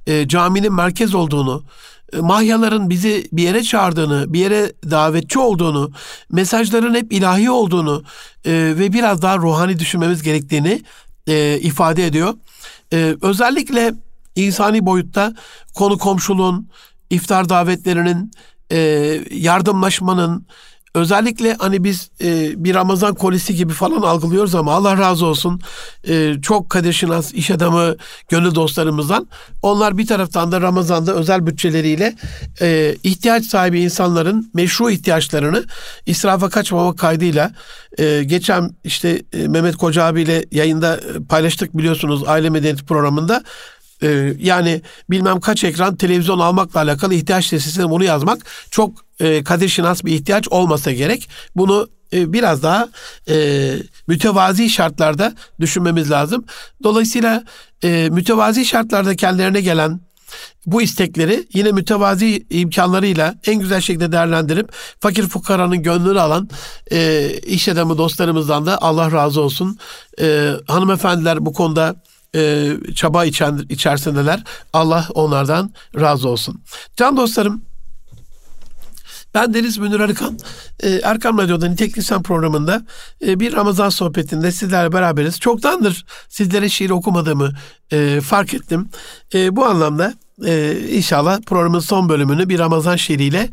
e, 0.07 0.29
caminin 0.29 0.73
merkez 0.73 1.15
olduğunu, 1.15 1.65
e, 2.13 2.17
mahyaların 2.17 2.91
bizi 2.91 3.29
bir 3.33 3.43
yere 3.43 3.63
çağırdığını, 3.63 4.33
bir 4.33 4.39
yere 4.39 4.73
davetçi 4.91 5.39
olduğunu, 5.39 5.91
mesajların 6.33 6.95
hep 6.95 7.13
ilahi 7.13 7.51
olduğunu 7.51 8.05
e, 8.45 8.53
ve 8.53 8.93
biraz 8.93 9.23
daha 9.23 9.39
ruhani 9.39 9.79
düşünmemiz 9.79 10.23
gerektiğini 10.23 10.83
e, 11.27 11.59
ifade 11.63 12.07
ediyor. 12.07 12.35
E, 12.93 13.17
özellikle 13.23 13.95
insani 14.37 14.87
boyutta 14.87 15.35
konu 15.75 15.99
komşuluğun, 15.99 16.69
iftar 17.11 17.49
davetlerinin, 17.49 18.31
e, 18.73 18.79
yardımlaşmanın, 19.31 20.47
özellikle 20.97 21.55
hani 21.55 21.85
biz 21.85 22.11
e, 22.21 22.65
bir 22.65 22.75
Ramazan 22.75 23.15
kolisi 23.15 23.55
gibi 23.55 23.73
falan 23.73 24.03
algılıyoruz 24.03 24.55
ama 24.55 24.73
Allah 24.73 24.99
razı 24.99 25.27
olsun 25.27 25.61
e, 26.09 26.35
çok 26.43 26.71
kadir 26.71 26.93
şinas, 26.93 27.35
iş 27.35 27.51
adamı, 27.51 27.97
gönül 28.29 28.55
dostlarımızdan. 28.55 29.29
Onlar 29.63 29.99
bir 29.99 30.07
taraftan 30.07 30.53
da 30.53 30.61
Ramazan'da 30.61 31.15
özel 31.15 31.47
bütçeleriyle 31.47 32.15
e, 32.61 32.97
ihtiyaç 33.03 33.45
sahibi 33.45 33.81
insanların 33.81 34.51
meşru 34.55 34.91
ihtiyaçlarını 34.91 35.65
israfa 36.07 36.49
kaçmamak 36.49 36.99
kaydıyla 36.99 37.51
e, 37.99 38.23
geçen 38.25 38.71
işte 38.85 39.23
e, 39.33 39.49
Mehmet 39.49 39.77
Koca 39.77 40.05
abiyle 40.05 40.45
yayında 40.53 41.01
paylaştık 41.29 41.79
biliyorsunuz 41.79 42.23
aile 42.27 42.51
medeniyeti 42.51 42.85
programında 42.85 43.43
ee, 44.03 44.35
yani 44.39 44.83
bilmem 45.11 45.41
kaç 45.41 45.65
ekran 45.65 45.97
televizyon 45.97 46.39
almakla 46.39 46.81
alakalı 46.81 47.15
ihtiyaç 47.15 47.53
listesine 47.53 47.91
bunu 47.91 48.05
yazmak 48.05 48.47
çok 48.71 48.91
e, 49.21 49.45
kadir 49.45 49.69
şinas 49.69 50.05
bir 50.05 50.13
ihtiyaç 50.13 50.49
olmasa 50.49 50.93
gerek. 50.93 51.29
Bunu 51.57 51.89
e, 52.13 52.33
biraz 52.33 52.63
daha 52.63 52.89
e, 53.29 53.73
mütevazi 54.07 54.71
şartlarda 54.71 55.35
düşünmemiz 55.61 56.11
lazım. 56.11 56.45
Dolayısıyla 56.83 57.45
e, 57.85 58.09
mütevazi 58.11 58.65
şartlarda 58.65 59.17
kendilerine 59.17 59.61
gelen 59.61 60.01
bu 60.67 60.83
istekleri 60.83 61.47
yine 61.55 61.73
mütevazi 61.73 62.47
imkanlarıyla 62.51 63.35
en 63.47 63.61
güzel 63.61 63.81
şekilde 63.81 64.13
değerlendirip 64.13 64.73
fakir 65.01 65.23
fukaranın 65.23 65.83
gönlünü 65.83 66.21
alan 66.21 66.49
e, 66.93 67.31
iş 67.47 67.69
adamı 67.69 67.99
dostlarımızdan 67.99 68.67
da 68.67 68.83
Allah 68.83 69.13
razı 69.13 69.41
olsun. 69.41 69.79
E, 70.21 70.51
hanımefendiler 70.67 71.47
bu 71.47 71.53
konuda 71.53 71.97
e, 72.37 72.73
çaba 72.95 73.25
içen, 73.25 73.61
içerisindeler. 73.69 74.43
Allah 74.73 75.09
onlardan 75.15 75.71
razı 75.95 76.29
olsun. 76.29 76.63
Can 76.97 77.17
dostlarım 77.17 77.63
ben 79.35 79.55
Deniz 79.55 79.79
Münir 79.79 80.01
Arıkan. 80.01 80.39
E, 80.81 80.91
Erkam 80.91 81.39
Radyo'da 81.39 81.69
Nitek 81.69 81.99
Lisan 81.99 82.23
programında 82.23 82.87
e, 83.27 83.41
bir 83.41 83.53
Ramazan 83.53 83.89
sohbetinde 83.89 84.53
sizlerle 84.53 84.93
beraberiz. 84.93 85.41
Çoktandır 85.41 86.05
sizlere 86.29 86.69
şiir 86.69 86.91
okumadığımı 86.91 87.53
e, 87.93 88.21
fark 88.21 88.55
ettim. 88.55 88.89
Bu 89.51 89.67
anlamda 89.67 90.15
inşallah 90.91 91.41
programın 91.47 91.81
son 91.81 92.09
bölümünü 92.09 92.49
bir 92.49 92.59
Ramazan 92.59 92.97
şiiriyle 92.97 93.49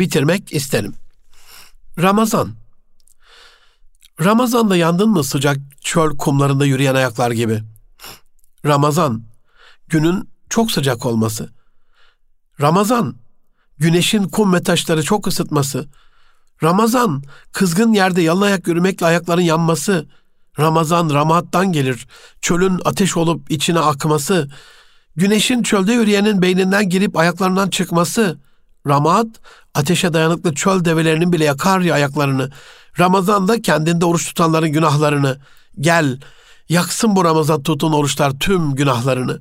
bitirmek 0.00 0.52
isterim. 0.52 0.94
Ramazan. 2.02 2.50
Ramazan'da 4.24 4.76
yandın 4.76 5.10
mı 5.10 5.24
sıcak 5.24 5.56
çöl 5.80 6.16
kumlarında 6.16 6.66
yürüyen 6.66 6.94
ayaklar 6.94 7.30
gibi? 7.30 7.62
Ramazan, 8.66 9.22
günün 9.88 10.30
çok 10.50 10.72
sıcak 10.72 11.06
olması. 11.06 11.48
Ramazan, 12.60 13.14
güneşin 13.78 14.24
kum 14.24 14.54
ve 14.54 14.62
taşları 14.62 15.02
çok 15.02 15.26
ısıtması. 15.26 15.88
Ramazan, 16.62 17.22
kızgın 17.52 17.92
yerde 17.92 18.22
yalın 18.22 18.42
ayak 18.42 18.68
yürümekle 18.68 19.06
ayakların 19.06 19.42
yanması. 19.42 20.08
Ramazan 20.58 21.10
ramattan 21.10 21.72
gelir, 21.72 22.06
çölün 22.40 22.80
ateş 22.84 23.16
olup 23.16 23.50
içine 23.50 23.78
akması. 23.78 24.48
Güneşin 25.16 25.62
çölde 25.62 25.92
yürüyenin 25.92 26.42
beyninden 26.42 26.88
girip 26.88 27.16
ayaklarından 27.16 27.70
çıkması. 27.70 28.38
Ramat, 28.86 29.26
ateşe 29.74 30.12
dayanıklı 30.12 30.54
çöl 30.54 30.84
develerinin 30.84 31.32
bile 31.32 31.44
yakar 31.44 31.80
ya 31.80 31.94
ayaklarını. 31.94 32.50
Ramazan'da 32.98 33.62
kendinde 33.62 34.04
oruç 34.04 34.26
tutanların 34.26 34.72
günahlarını. 34.72 35.38
Gel, 35.80 36.18
Yaksın 36.70 37.16
bu 37.16 37.24
Ramazan 37.24 37.62
tutun 37.62 37.92
oruçlar 37.92 38.38
tüm 38.38 38.74
günahlarını. 38.74 39.40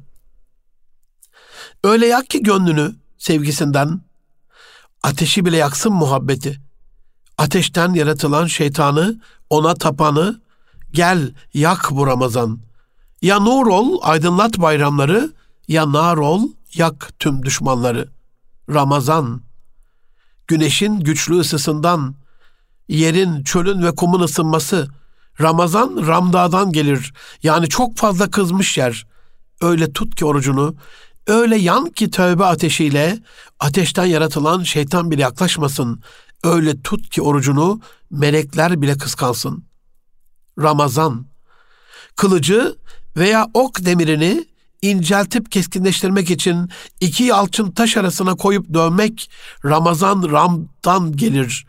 Öyle 1.83 2.07
yak 2.07 2.29
ki 2.29 2.43
gönlünü 2.43 2.95
sevgisinden, 3.17 4.01
ateşi 5.03 5.45
bile 5.45 5.57
yaksın 5.57 5.93
muhabbeti. 5.93 6.61
Ateşten 7.37 7.93
yaratılan 7.93 8.45
şeytanı, 8.45 9.21
ona 9.49 9.73
tapanı, 9.73 10.41
gel 10.91 11.33
yak 11.53 11.87
bu 11.91 12.07
Ramazan. 12.07 12.59
Ya 13.21 13.39
nur 13.39 13.67
ol, 13.67 13.99
aydınlat 14.01 14.57
bayramları, 14.57 15.33
ya 15.67 15.91
nar 15.91 16.17
ol, 16.17 16.41
yak 16.73 17.19
tüm 17.19 17.43
düşmanları. 17.43 18.09
Ramazan, 18.69 19.41
güneşin 20.47 20.99
güçlü 20.99 21.39
ısısından, 21.39 22.15
yerin, 22.87 23.43
çölün 23.43 23.83
ve 23.83 23.95
kumun 23.95 24.21
ısınması, 24.21 24.87
Ramazan 25.41 26.07
Ramda'dan 26.07 26.71
gelir. 26.71 27.13
Yani 27.43 27.69
çok 27.69 27.97
fazla 27.97 28.31
kızmış 28.31 28.77
yer. 28.77 29.07
Öyle 29.61 29.93
tut 29.93 30.15
ki 30.15 30.25
orucunu, 30.25 30.75
öyle 31.27 31.55
yan 31.55 31.89
ki 31.89 32.11
tövbe 32.11 32.45
ateşiyle 32.45 33.19
ateşten 33.59 34.05
yaratılan 34.05 34.63
şeytan 34.63 35.11
bile 35.11 35.21
yaklaşmasın. 35.21 36.01
Öyle 36.43 36.81
tut 36.81 37.09
ki 37.09 37.21
orucunu 37.21 37.81
melekler 38.11 38.81
bile 38.81 38.97
kıskansın. 38.97 39.63
Ramazan 40.59 41.25
kılıcı 42.15 42.75
veya 43.17 43.47
ok 43.53 43.85
demirini 43.85 44.45
inceltip 44.81 45.51
keskinleştirmek 45.51 46.31
için 46.31 46.69
iki 46.99 47.23
yalçın 47.23 47.71
taş 47.71 47.97
arasına 47.97 48.35
koyup 48.35 48.73
dövmek 48.73 49.31
Ramazan 49.65 50.31
Ram'dan 50.31 51.17
gelir. 51.17 51.65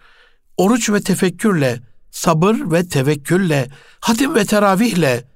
Oruç 0.56 0.90
ve 0.90 1.00
tefekkürle 1.00 1.80
sabır 2.10 2.56
ve 2.70 2.88
tevekkülle, 2.88 3.70
hatim 4.00 4.34
ve 4.34 4.44
teravihle, 4.44 5.28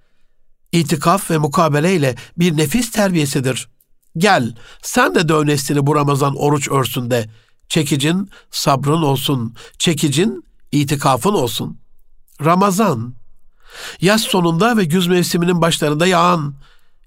itikaf 0.73 1.31
ve 1.31 1.39
mukabeleyle 1.39 2.15
bir 2.37 2.57
nefis 2.57 2.91
terbiyesidir. 2.91 3.69
Gel, 4.17 4.55
sen 4.83 5.15
de 5.15 5.29
döv 5.29 5.47
neslini 5.47 5.87
bu 5.87 5.95
Ramazan 5.95 6.37
oruç 6.37 6.71
örsünde. 6.71 7.31
Çekicin 7.69 8.31
sabrın 8.51 9.03
olsun, 9.03 9.55
çekicin 9.79 10.45
itikafın 10.73 11.33
olsun. 11.33 11.81
Ramazan, 12.45 13.15
yaz 14.01 14.21
sonunda 14.21 14.77
ve 14.77 14.85
güz 14.85 15.07
mevsiminin 15.07 15.61
başlarında 15.61 16.07
yağan, 16.07 16.55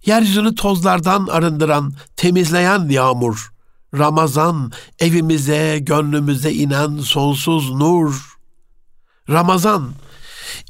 yeryüzünü 0.06 0.56
tozlardan 0.56 1.28
arındıran, 1.28 1.94
temizleyen 2.16 2.90
yağmur. 2.90 3.52
Ramazan 3.98 4.72
evimize, 5.00 5.80
gönlümüze 5.82 6.54
inen 6.54 6.98
sonsuz 6.98 7.72
nur. 7.72 8.37
Ramazan 9.30 9.94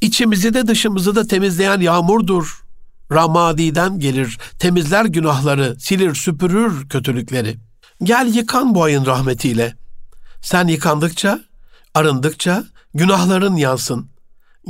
içimizi 0.01 0.53
de 0.53 0.67
dışımızı 0.67 1.15
da 1.15 1.27
temizleyen 1.27 1.79
yağmurdur. 1.79 2.63
Ramadiden 3.11 3.99
gelir, 3.99 4.37
temizler 4.59 5.05
günahları, 5.05 5.75
silir 5.79 6.15
süpürür 6.15 6.89
kötülükleri. 6.89 7.57
Gel 8.03 8.35
yıkan 8.35 8.75
bu 8.75 8.83
ayın 8.83 9.05
rahmetiyle. 9.05 9.75
Sen 10.41 10.67
yıkandıkça, 10.67 11.39
arındıkça 11.93 12.63
günahların 12.93 13.55
yansın. 13.55 14.09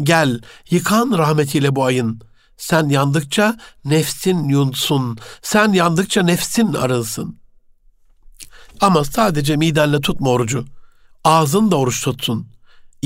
Gel 0.03 0.41
yıkan 0.69 1.17
rahmetiyle 1.17 1.75
bu 1.75 1.83
ayın. 1.83 2.21
Sen 2.57 2.89
yandıkça 2.89 3.57
nefsin 3.85 4.49
yunsun. 4.49 5.17
Sen 5.41 5.73
yandıkça 5.73 6.23
nefsin 6.23 6.73
arınsın. 6.73 7.39
Ama 8.81 9.03
sadece 9.03 9.57
midenle 9.57 10.01
tutma 10.01 10.29
orucu. 10.29 10.65
Ağzın 11.23 11.71
da 11.71 11.75
oruç 11.75 12.03
tutsun. 12.03 12.47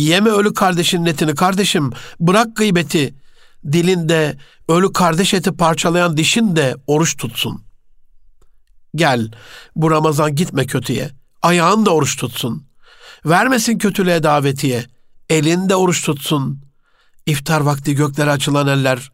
Yeme 0.01 0.29
ölü 0.29 0.53
kardeşin 0.53 1.05
etini 1.05 1.35
kardeşim. 1.35 1.91
Bırak 2.19 2.55
gıybeti. 2.55 3.15
Dilinde 3.71 4.37
ölü 4.69 4.93
kardeş 4.93 5.33
eti 5.33 5.51
parçalayan 5.51 6.17
dişin 6.17 6.55
de 6.55 6.75
oruç 6.87 7.17
tutsun. 7.17 7.63
Gel 8.95 9.31
bu 9.75 9.91
Ramazan 9.91 10.35
gitme 10.35 10.65
kötüye. 10.65 11.09
Ayağın 11.41 11.85
da 11.85 11.91
oruç 11.91 12.17
tutsun. 12.17 12.67
Vermesin 13.25 13.77
kötülüğe 13.77 14.23
davetiye. 14.23 14.85
Elin 15.29 15.69
de 15.69 15.75
oruç 15.75 16.05
tutsun. 16.05 16.61
İftar 17.25 17.61
vakti 17.61 17.95
göklere 17.95 18.31
açılan 18.31 18.67
eller. 18.67 19.11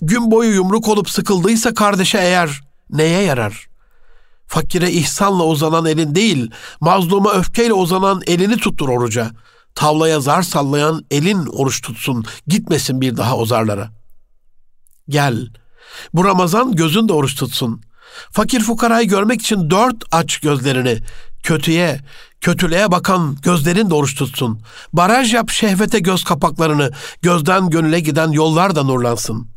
Gün 0.00 0.30
boyu 0.30 0.54
yumruk 0.54 0.88
olup 0.88 1.10
sıkıldıysa 1.10 1.74
kardeşe 1.74 2.18
eğer 2.18 2.60
neye 2.90 3.22
yarar? 3.22 3.66
Fakire 4.46 4.90
ihsanla 4.90 5.44
uzanan 5.44 5.86
elin 5.86 6.14
değil, 6.14 6.50
mazluma 6.80 7.32
öfkeyle 7.32 7.72
uzanan 7.72 8.22
elini 8.26 8.56
tuttur 8.56 8.88
oruca. 8.88 9.30
Tavlaya 9.74 10.20
zar 10.20 10.42
sallayan 10.42 11.04
elin 11.10 11.46
oruç 11.46 11.82
tutsun, 11.82 12.24
gitmesin 12.46 13.00
bir 13.00 13.16
daha 13.16 13.36
ozarlara. 13.36 13.90
Gel, 15.08 15.48
bu 16.14 16.24
Ramazan 16.24 16.72
gözün 16.72 17.08
de 17.08 17.12
oruç 17.12 17.34
tutsun. 17.34 17.82
Fakir 18.30 18.60
fukarayı 18.60 19.08
görmek 19.08 19.40
için 19.40 19.70
dört 19.70 20.04
aç 20.12 20.38
gözlerini. 20.38 20.98
Kötüye, 21.42 22.00
kötülüğe 22.40 22.90
bakan 22.90 23.36
gözlerin 23.42 23.90
de 23.90 23.94
oruç 23.94 24.14
tutsun. 24.14 24.62
Baraj 24.92 25.34
yap 25.34 25.50
şehvete 25.50 25.98
göz 25.98 26.24
kapaklarını, 26.24 26.90
gözden 27.22 27.70
gönüle 27.70 28.00
giden 28.00 28.30
yollar 28.30 28.76
da 28.76 28.82
nurlansın. 28.82 29.51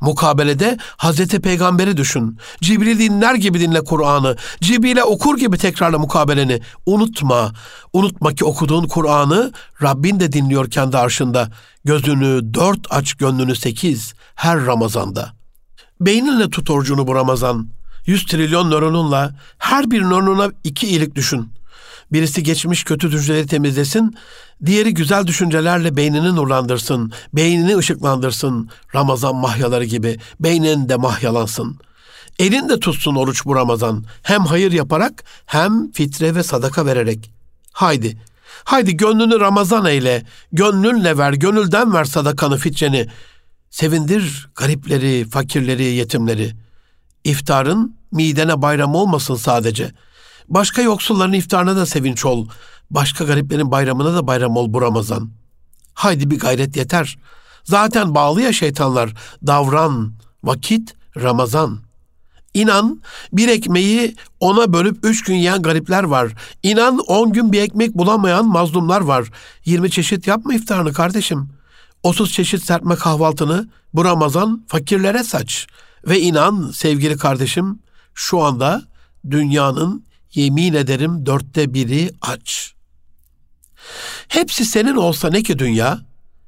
Mukabelede 0.00 0.78
Hazreti 0.96 1.40
Peygamber'i 1.40 1.96
düşün. 1.96 2.38
Cibril 2.60 2.98
dinler 2.98 3.34
gibi 3.34 3.60
dinle 3.60 3.84
Kur'an'ı. 3.84 4.36
Cibril'e 4.60 5.04
okur 5.04 5.38
gibi 5.38 5.58
tekrarla 5.58 5.98
mukabeleni. 5.98 6.60
Unutma. 6.86 7.52
Unutma 7.92 8.34
ki 8.34 8.44
okuduğun 8.44 8.88
Kur'an'ı 8.88 9.52
Rabbin 9.82 10.20
de 10.20 10.32
dinliyor 10.32 10.70
kendi 10.70 10.98
arşında. 10.98 11.48
Gözünü 11.84 12.54
dört 12.54 12.86
aç 12.90 13.14
gönlünü 13.14 13.56
sekiz 13.56 14.14
her 14.34 14.66
Ramazan'da. 14.66 15.32
Beyninle 16.00 16.50
tut 16.50 16.70
orucunu 16.70 17.06
bu 17.06 17.14
Ramazan. 17.14 17.68
Yüz 18.06 18.26
trilyon 18.26 18.70
nöronunla 18.70 19.34
her 19.58 19.90
bir 19.90 20.02
nöronuna 20.02 20.50
iki 20.64 20.86
iyilik 20.86 21.14
düşün. 21.14 21.52
Birisi 22.12 22.42
geçmiş 22.42 22.84
kötü 22.84 23.12
düşünceleri 23.12 23.46
temizlesin, 23.46 24.16
diğeri 24.66 24.94
güzel 24.94 25.26
düşüncelerle 25.26 25.96
beynini 25.96 26.36
nurlandırsın, 26.36 27.12
beynini 27.32 27.76
ışıklandırsın. 27.76 28.70
Ramazan 28.94 29.36
mahyaları 29.36 29.84
gibi 29.84 30.18
beynin 30.40 30.88
de 30.88 30.96
mahyalansın. 30.96 31.78
Elin 32.38 32.68
de 32.68 32.80
tutsun 32.80 33.14
oruç 33.14 33.44
bu 33.44 33.56
Ramazan. 33.56 34.04
Hem 34.22 34.44
hayır 34.44 34.72
yaparak 34.72 35.24
hem 35.46 35.92
fitre 35.92 36.34
ve 36.34 36.42
sadaka 36.42 36.86
vererek. 36.86 37.30
Haydi, 37.72 38.18
haydi 38.64 38.96
gönlünü 38.96 39.40
Ramazan 39.40 39.86
eyle, 39.86 40.22
gönlünle 40.52 41.18
ver, 41.18 41.32
gönülden 41.32 41.94
ver 41.94 42.04
sadakanı, 42.04 42.56
fitreni. 42.56 43.06
Sevindir 43.70 44.48
garipleri, 44.56 45.24
fakirleri, 45.30 45.84
yetimleri. 45.84 46.52
İftarın 47.24 47.96
midene 48.12 48.62
bayram 48.62 48.94
olmasın 48.94 49.34
sadece.'' 49.34 50.09
Başka 50.50 50.82
yoksulların 50.82 51.32
iftarına 51.32 51.76
da 51.76 51.86
sevinç 51.86 52.24
ol. 52.24 52.48
Başka 52.90 53.24
gariplerin 53.24 53.70
bayramına 53.70 54.14
da 54.14 54.26
bayram 54.26 54.56
ol 54.56 54.72
bu 54.72 54.82
Ramazan. 54.82 55.30
Haydi 55.94 56.30
bir 56.30 56.38
gayret 56.38 56.76
yeter. 56.76 57.18
Zaten 57.64 58.14
bağlı 58.14 58.42
ya 58.42 58.52
şeytanlar. 58.52 59.14
Davran, 59.46 60.12
vakit, 60.44 60.94
Ramazan. 61.16 61.78
İnan 62.54 63.02
bir 63.32 63.48
ekmeği 63.48 64.16
ona 64.40 64.72
bölüp 64.72 65.04
üç 65.04 65.24
gün 65.24 65.34
yiyen 65.34 65.62
garipler 65.62 66.02
var. 66.02 66.32
İnan 66.62 66.98
on 66.98 67.32
gün 67.32 67.52
bir 67.52 67.60
ekmek 67.60 67.94
bulamayan 67.94 68.46
mazlumlar 68.48 69.00
var. 69.00 69.30
Yirmi 69.64 69.90
çeşit 69.90 70.26
yapma 70.26 70.54
iftarını 70.54 70.92
kardeşim. 70.92 71.48
Otuz 72.02 72.32
çeşit 72.32 72.64
serpme 72.64 72.94
kahvaltını 72.94 73.68
bu 73.94 74.04
Ramazan 74.04 74.64
fakirlere 74.66 75.24
saç. 75.24 75.66
Ve 76.08 76.20
inan 76.20 76.70
sevgili 76.74 77.16
kardeşim 77.16 77.78
şu 78.14 78.42
anda 78.42 78.82
dünyanın 79.30 80.09
yemin 80.34 80.74
ederim 80.74 81.26
dörtte 81.26 81.74
biri 81.74 82.10
aç. 82.20 82.74
Hepsi 84.28 84.64
senin 84.64 84.96
olsa 84.96 85.30
ne 85.30 85.42
ki 85.42 85.58
dünya? 85.58 86.00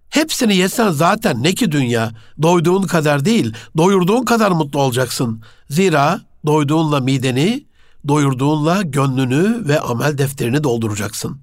Hepsini 0.09 0.57
yesen 0.57 0.91
zaten 0.91 1.43
ne 1.43 1.55
ki 1.55 1.73
dünya? 1.73 2.13
Doyduğun 2.43 2.83
kadar 2.83 3.25
değil, 3.25 3.55
doyurduğun 3.77 4.25
kadar 4.25 4.51
mutlu 4.51 4.81
olacaksın. 4.81 5.43
Zira 5.71 6.21
doyduğunla 6.47 7.01
mideni, 7.01 7.67
doyurduğunla 8.09 8.83
gönlünü 8.83 9.69
ve 9.69 9.81
amel 9.81 10.19
defterini 10.19 10.65
dolduracaksın. 10.65 11.41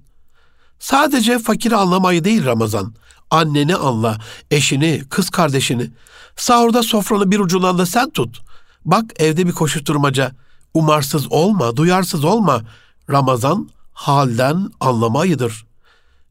Sadece 0.78 1.38
fakiri 1.38 1.76
anlamayı 1.76 2.24
değil 2.24 2.44
Ramazan. 2.44 2.94
Anneni 3.30 3.76
anla, 3.76 4.18
eşini, 4.50 5.02
kız 5.10 5.30
kardeşini. 5.30 5.90
Sahurda 6.36 6.82
sofranı 6.82 7.30
bir 7.30 7.38
ucundan 7.38 7.78
da 7.78 7.86
sen 7.86 8.10
tut. 8.10 8.40
Bak 8.84 9.04
evde 9.18 9.46
bir 9.46 9.52
koşuşturmaca. 9.52 10.32
Umarsız 10.74 11.32
olma, 11.32 11.76
duyarsız 11.76 12.24
olma. 12.24 12.62
Ramazan 13.10 13.70
halden 13.92 14.70
anlama 14.80 15.20
ayıdır. 15.20 15.64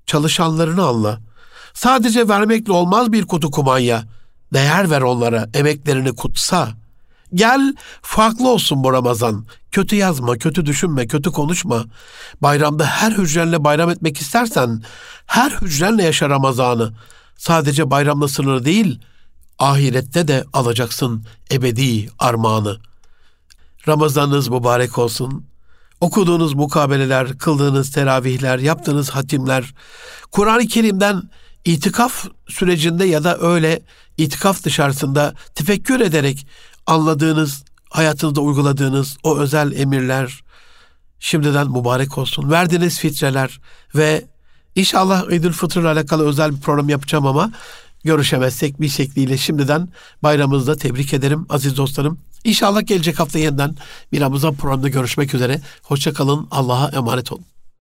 Çalışanlarını 0.05 0.85
anla. 0.85 1.19
Sadece 1.73 2.27
vermekle 2.27 2.73
olmaz 2.73 3.11
bir 3.11 3.25
kutu 3.25 3.51
kumanya. 3.51 4.03
Değer 4.53 4.89
ver 4.89 5.01
onlara, 5.01 5.49
emeklerini 5.53 6.15
kutsa. 6.15 6.69
Gel 7.33 7.75
farklı 8.01 8.49
olsun 8.49 8.83
bu 8.83 8.93
Ramazan. 8.93 9.45
Kötü 9.71 9.95
yazma, 9.95 10.37
kötü 10.37 10.65
düşünme, 10.65 11.07
kötü 11.07 11.31
konuşma. 11.31 11.85
Bayramda 12.41 12.85
her 12.85 13.11
hücrenle 13.11 13.63
bayram 13.63 13.89
etmek 13.89 14.21
istersen 14.21 14.83
her 15.25 15.51
hücrenle 15.51 16.03
yaşa 16.03 16.29
Ramazan'ı. 16.29 16.93
Sadece 17.37 17.91
bayramla 17.91 18.27
sınırı 18.27 18.65
değil, 18.65 18.99
ahirette 19.59 20.27
de 20.27 20.43
alacaksın 20.53 21.25
ebedi 21.51 22.09
armağanı.'' 22.19 22.89
Ramazanınız 23.89 24.47
mübarek 24.49 24.97
olsun. 24.97 25.45
Okuduğunuz 26.01 26.53
mukabeleler, 26.53 27.37
kıldığınız 27.37 27.91
teravihler, 27.91 28.59
yaptığınız 28.59 29.09
hatimler, 29.09 29.73
Kur'an-ı 30.31 30.67
Kerim'den 30.67 31.21
itikaf 31.65 32.25
sürecinde 32.47 33.05
ya 33.05 33.23
da 33.23 33.39
öyle 33.39 33.81
itikaf 34.17 34.63
dışarısında 34.63 35.33
tefekkür 35.55 35.99
ederek 35.99 36.47
anladığınız, 36.87 37.63
hayatınızda 37.89 38.41
uyguladığınız 38.41 39.17
o 39.23 39.37
özel 39.37 39.71
emirler 39.71 40.43
şimdiden 41.19 41.71
mübarek 41.71 42.17
olsun. 42.17 42.51
Verdiğiniz 42.51 42.99
fitreler 42.99 43.61
ve 43.95 44.25
inşallah 44.75 45.31
İdül 45.31 45.51
Fıtır 45.51 45.81
ile 45.81 45.87
alakalı 45.87 46.27
özel 46.27 46.55
bir 46.55 46.61
program 46.61 46.89
yapacağım 46.89 47.25
ama 47.25 47.51
görüşemezsek 48.03 48.81
bir 48.81 48.89
şekliyle 48.89 49.37
şimdiden 49.37 49.89
bayramınızda 50.23 50.75
tebrik 50.75 51.13
ederim 51.13 51.45
aziz 51.49 51.77
dostlarım. 51.77 52.28
İnşallah 52.43 52.87
gelecek 52.87 53.19
hafta 53.19 53.39
yeniden 53.39 53.75
bir 54.11 54.21
Ramazan 54.21 54.55
programında 54.55 54.89
görüşmek 54.89 55.33
üzere. 55.33 55.61
Hoşçakalın. 55.83 56.47
Allah'a 56.51 56.89
emanet 56.89 57.31
olun. 57.31 57.48